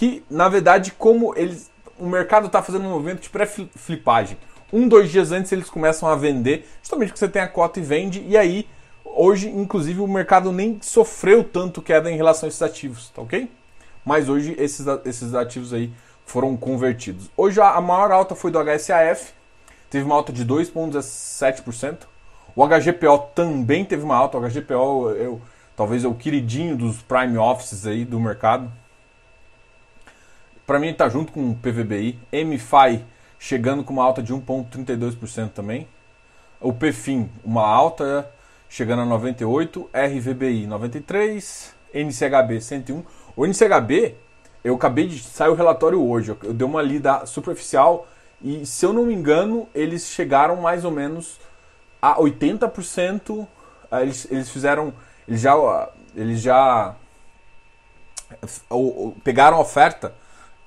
que 0.00 0.24
na 0.30 0.48
verdade, 0.48 0.92
como 0.92 1.34
eles, 1.36 1.70
o 1.98 2.06
mercado 2.06 2.46
está 2.46 2.62
fazendo 2.62 2.86
um 2.86 2.90
movimento 2.90 3.20
de 3.20 3.28
pré-flipagem. 3.28 4.38
Um, 4.72 4.88
dois 4.88 5.10
dias 5.10 5.30
antes 5.30 5.52
eles 5.52 5.68
começam 5.68 6.08
a 6.08 6.16
vender, 6.16 6.66
justamente 6.80 7.08
porque 7.08 7.18
você 7.18 7.28
tem 7.28 7.42
a 7.42 7.48
cota 7.48 7.78
e 7.78 7.82
vende, 7.82 8.24
e 8.26 8.34
aí 8.34 8.66
Hoje, 9.14 9.48
inclusive, 9.48 10.00
o 10.00 10.06
mercado 10.06 10.52
nem 10.52 10.78
sofreu 10.80 11.42
tanto 11.42 11.82
queda 11.82 12.10
em 12.10 12.16
relação 12.16 12.46
a 12.46 12.48
esses 12.48 12.62
ativos, 12.62 13.10
tá 13.10 13.20
ok? 13.20 13.50
Mas 14.04 14.28
hoje 14.28 14.54
esses, 14.58 14.86
esses 15.04 15.34
ativos 15.34 15.72
aí 15.72 15.92
foram 16.24 16.56
convertidos. 16.56 17.28
Hoje 17.36 17.60
a 17.60 17.80
maior 17.80 18.12
alta 18.12 18.34
foi 18.34 18.50
do 18.50 18.58
HSAF, 18.58 19.32
teve 19.90 20.04
uma 20.04 20.14
alta 20.14 20.32
de 20.32 20.46
2,17%. 20.46 21.98
O 22.54 22.66
HGPO 22.66 23.18
também 23.34 23.84
teve 23.84 24.04
uma 24.04 24.16
alta. 24.16 24.38
O 24.38 24.40
HGPO 24.40 25.10
eu, 25.10 25.40
talvez 25.76 26.04
é 26.04 26.08
o 26.08 26.14
queridinho 26.14 26.76
dos 26.76 27.02
prime 27.02 27.36
offices 27.36 27.86
aí 27.86 28.04
do 28.04 28.18
mercado. 28.20 28.70
Para 30.70 30.78
mim 30.78 30.90
está 30.90 31.08
junto 31.08 31.32
com 31.32 31.50
o 31.50 31.54
PVBI. 31.56 32.16
MFI 32.32 33.04
chegando 33.40 33.82
com 33.82 33.92
uma 33.92 34.04
alta 34.04 34.22
de 34.22 34.32
1,32% 34.32 35.50
também. 35.50 35.88
O 36.60 36.72
PFIM, 36.72 37.28
uma 37.44 37.66
alta 37.66 38.30
chegando 38.68 39.02
a 39.02 39.04
98, 39.04 39.90
RVBI 39.92 40.68
93, 40.68 41.74
NCHB 41.92 42.60
101. 42.60 43.02
O 43.34 43.44
NCHB, 43.44 44.14
eu 44.62 44.76
acabei 44.76 45.08
de 45.08 45.18
sair 45.18 45.48
o 45.48 45.54
relatório 45.54 46.00
hoje, 46.00 46.36
eu 46.40 46.54
dei 46.54 46.64
uma 46.64 46.82
lida 46.82 47.26
superficial 47.26 48.06
e 48.40 48.64
se 48.64 48.86
eu 48.86 48.92
não 48.92 49.06
me 49.06 49.12
engano, 49.12 49.68
eles 49.74 50.06
chegaram 50.06 50.54
mais 50.54 50.84
ou 50.84 50.92
menos 50.92 51.40
a 52.00 52.14
80%, 52.14 53.44
eles, 54.02 54.28
eles 54.30 54.48
fizeram, 54.48 54.94
eles 55.26 55.40
já 55.40 55.88
eles 56.14 56.40
já 56.40 56.94
pegaram 59.24 59.58
oferta 59.58 60.19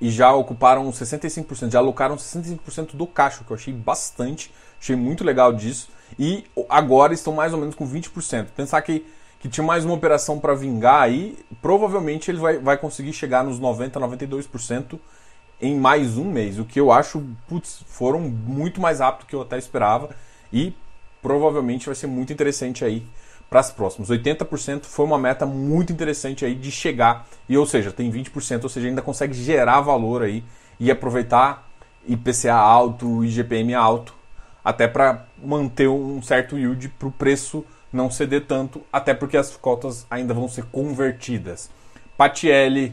e 0.04 0.12
já 0.12 0.34
ocuparam 0.34 0.92
65%, 0.92 1.72
já 1.72 1.80
alocaram 1.80 2.18
65% 2.18 2.94
do 2.94 3.08
caixa, 3.08 3.42
que 3.42 3.50
eu 3.50 3.56
achei 3.56 3.74
bastante, 3.74 4.54
achei 4.78 4.98
muito 4.98 5.24
legal 5.24 5.54
disso 5.54 5.88
e 6.20 6.44
agora 6.68 7.14
estão 7.14 7.32
mais 7.32 7.54
ou 7.54 7.60
menos 7.60 7.74
com 7.74 7.88
20%. 7.88 8.48
Pensar 8.54 8.82
que, 8.82 9.06
que 9.40 9.48
tinha 9.48 9.66
mais 9.66 9.86
uma 9.86 9.94
operação 9.94 10.42
para 10.42 10.54
vingar 10.56 11.04
aí, 11.04 11.40
provavelmente 11.62 12.30
ele 12.30 12.38
vai, 12.38 12.58
vai 12.58 12.76
conseguir 12.78 13.14
chegar 13.14 13.46
nos 13.46 13.62
90%, 13.62 13.92
92% 13.92 15.00
em 15.62 15.80
mais 15.80 16.18
um 16.18 16.26
mês, 16.26 16.60
o 16.60 16.66
que 16.66 16.82
eu 16.82 16.92
acho, 16.92 17.24
putz, 17.48 17.82
foram 17.88 18.20
muito 18.20 18.82
mais 18.82 19.00
rápido 19.00 19.22
do 19.22 19.28
que 19.28 19.36
eu 19.38 19.42
até 19.42 19.58
esperava 19.58 20.10
e 20.52 20.76
provavelmente 21.22 21.86
vai 21.86 21.96
ser 21.96 22.08
muito 22.08 22.34
interessante 22.34 22.84
aí 22.84 23.08
para 23.50 23.60
as 23.60 23.72
próximas. 23.72 24.10
80% 24.10 24.86
foi 24.86 25.06
uma 25.06 25.18
meta 25.18 25.46
muito 25.46 25.94
interessante 25.94 26.44
aí 26.44 26.56
de 26.56 26.72
chegar, 26.72 27.28
e 27.48 27.58
ou 27.58 27.66
seja, 27.66 27.92
tem 27.92 28.12
20%, 28.12 28.64
ou 28.64 28.70
seja, 28.70 28.88
ainda 28.88 29.02
consegue 29.02 29.34
gerar 29.34 29.82
valor 29.82 30.24
aí 30.24 30.44
e 30.80 30.90
aproveitar 30.90 31.70
IPCA 32.08 32.54
alto, 32.54 33.24
IGPM 33.24 33.74
alto 33.74 34.14
até 34.64 34.88
para 34.88 35.26
manter 35.44 35.88
um 35.88 36.22
certo 36.22 36.58
yield 36.58 36.88
para 36.90 37.08
o 37.08 37.12
preço 37.12 37.66
não 37.92 38.10
ceder 38.10 38.46
tanto, 38.48 38.82
até 38.92 39.14
porque 39.14 39.38
as 39.38 39.56
cotas 39.56 40.08
ainda 40.10 40.34
vão 40.34 40.48
ser 40.48 40.64
convertidas. 40.66 41.70
Patiel 42.18 42.92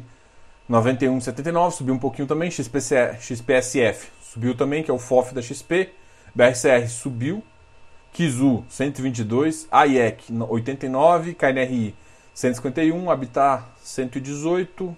91,79 0.69 1.71
subiu 1.71 1.95
um 1.95 1.99
pouquinho 1.99 2.29
também, 2.29 2.51
XPSF 2.51 4.09
subiu 4.21 4.55
também, 4.55 4.83
que 4.83 4.91
é 4.91 4.95
o 4.95 4.99
FOF 4.99 5.35
da 5.35 5.41
XP, 5.41 5.91
BRCR 6.35 6.89
subiu, 6.89 7.43
Kizu 8.13 8.65
122, 8.69 9.69
AIEC 9.71 10.33
89, 10.49 11.35
KNRI 11.35 11.95
151, 12.35 13.11
Habitat 13.11 13.65
118. 13.83 14.97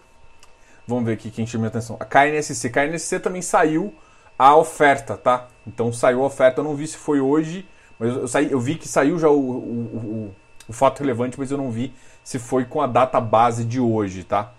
Vamos 0.86 1.04
ver 1.04 1.12
aqui 1.12 1.30
quem 1.30 1.46
chama 1.46 1.66
a 1.66 1.68
atenção. 1.68 1.96
A 2.00 2.04
KNSC, 2.04 2.70
KNSC 2.70 3.20
também 3.20 3.42
saiu 3.42 3.94
a 4.38 4.56
oferta, 4.56 5.16
tá? 5.16 5.48
Então 5.66 5.92
saiu 5.92 6.22
a 6.22 6.26
oferta, 6.26 6.60
eu 6.60 6.64
não 6.64 6.74
vi 6.74 6.86
se 6.86 6.96
foi 6.96 7.20
hoje, 7.20 7.66
mas 7.98 8.16
eu, 8.16 8.28
saí, 8.28 8.50
eu 8.50 8.58
vi 8.58 8.74
que 8.76 8.88
saiu 8.88 9.18
já 9.18 9.28
o, 9.28 9.38
o, 9.38 9.50
o, 9.50 10.34
o, 10.68 10.72
fato 10.72 11.00
relevante, 11.00 11.38
mas 11.38 11.50
eu 11.50 11.58
não 11.58 11.70
vi 11.70 11.92
se 12.24 12.38
foi 12.38 12.64
com 12.64 12.80
a 12.80 12.86
data 12.86 13.20
base 13.20 13.64
de 13.64 13.78
hoje, 13.78 14.24
tá? 14.24 14.52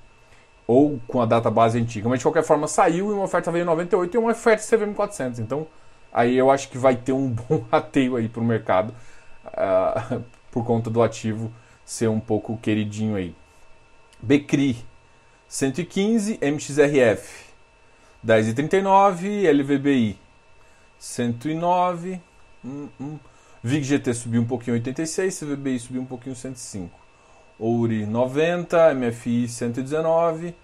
Ou 0.65 0.99
com 1.07 1.21
a 1.21 1.25
data 1.25 1.51
base 1.51 1.77
antiga. 1.77 2.07
Mas 2.07 2.19
de 2.19 2.23
qualquer 2.25 2.43
forma 2.43 2.67
saiu 2.67 3.09
e 3.09 3.13
uma 3.13 3.23
oferta 3.23 3.51
veio 3.51 3.63
em 3.63 3.65
98 3.65 4.15
e 4.15 4.17
uma 4.17 4.31
oferta 4.31 4.63
CVM 4.63 4.93
400. 4.93 5.39
Então 5.39 5.67
aí 6.13 6.37
eu 6.37 6.51
acho 6.51 6.69
que 6.69 6.77
vai 6.77 6.95
ter 6.95 7.11
um 7.11 7.27
bom 7.49 7.65
rateio 7.71 8.15
aí 8.15 8.29
pro 8.29 8.43
mercado 8.43 8.93
uh, 9.47 10.23
por 10.51 10.63
conta 10.65 10.89
do 10.89 11.01
ativo 11.01 11.51
ser 11.83 12.07
um 12.07 12.19
pouco 12.19 12.57
queridinho 12.57 13.15
aí. 13.15 13.35
Becri 14.21 14.77
115, 15.49 16.39
MXRF 16.41 17.43
10,39, 18.25 19.51
LVBI 19.51 20.17
109, 20.97 22.21
hum, 22.63 22.87
hum. 22.99 23.19
VIG 23.61 23.83
GT 23.83 24.13
subiu 24.13 24.41
um 24.41 24.45
pouquinho 24.45 24.75
86, 24.75 25.39
CVBI 25.39 25.79
subiu 25.79 26.01
um 26.01 26.05
pouquinho 26.05 26.35
105. 26.35 26.89
Ouri 27.59 28.05
90, 28.05 28.93
MFI 28.93 29.47
119, 29.47 30.55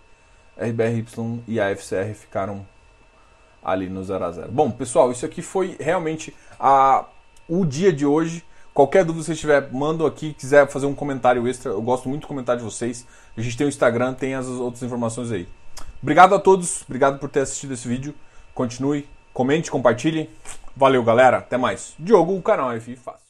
RBRY 0.58 1.06
e 1.48 1.60
AFCR 1.60 2.14
ficaram 2.14 2.66
ali 3.63 3.89
no 3.89 4.04
0 4.04 4.26
a 4.26 4.32
0. 4.32 4.52
Bom, 4.52 4.72
pessoal, 4.72 5.12
isso 5.12 5.26
aqui 5.26 5.41
foi 5.41 5.76
realmente 5.80 6.36
a, 6.60 7.06
o 7.48 7.65
dia 7.65 7.91
de 7.91 8.06
hoje. 8.06 8.43
Qualquer 8.74 9.04
dúvida 9.04 9.26
que 9.26 9.32
você 9.32 9.39
tiver, 9.39 9.72
manda 9.72 10.06
aqui. 10.08 10.34
Quiser 10.34 10.67
fazer 10.67 10.86
um 10.86 10.95
comentário 10.95 11.48
extra, 11.48 11.72
eu 11.72 11.82
gosto 11.82 12.08
muito 12.08 12.22
do 12.22 12.28
comentário 12.28 12.62
de 12.62 12.65
vocês. 12.65 13.06
A 13.36 13.41
gente 13.41 13.58
tem 13.58 13.67
o 13.67 13.69
Instagram, 13.69 14.13
tem 14.13 14.36
as 14.36 14.48
outras 14.48 14.84
informações 14.84 15.32
aí. 15.32 15.48
Obrigado 16.02 16.34
a 16.34 16.39
todos, 16.39 16.84
obrigado 16.84 17.19
por 17.19 17.30
ter 17.30 17.41
assistido 17.41 17.74
esse 17.74 17.88
vídeo. 17.88 18.13
Continue, 18.54 19.08
comente, 19.34 19.69
compartilhe. 19.69 20.30
Valeu, 20.76 21.04
galera. 21.04 21.39
Até 21.39 21.58
mais. 21.58 21.93
Diogo, 22.00 22.36
o 22.36 22.41
canal 22.41 22.72
F 22.72 22.95
Fácil. 22.95 23.29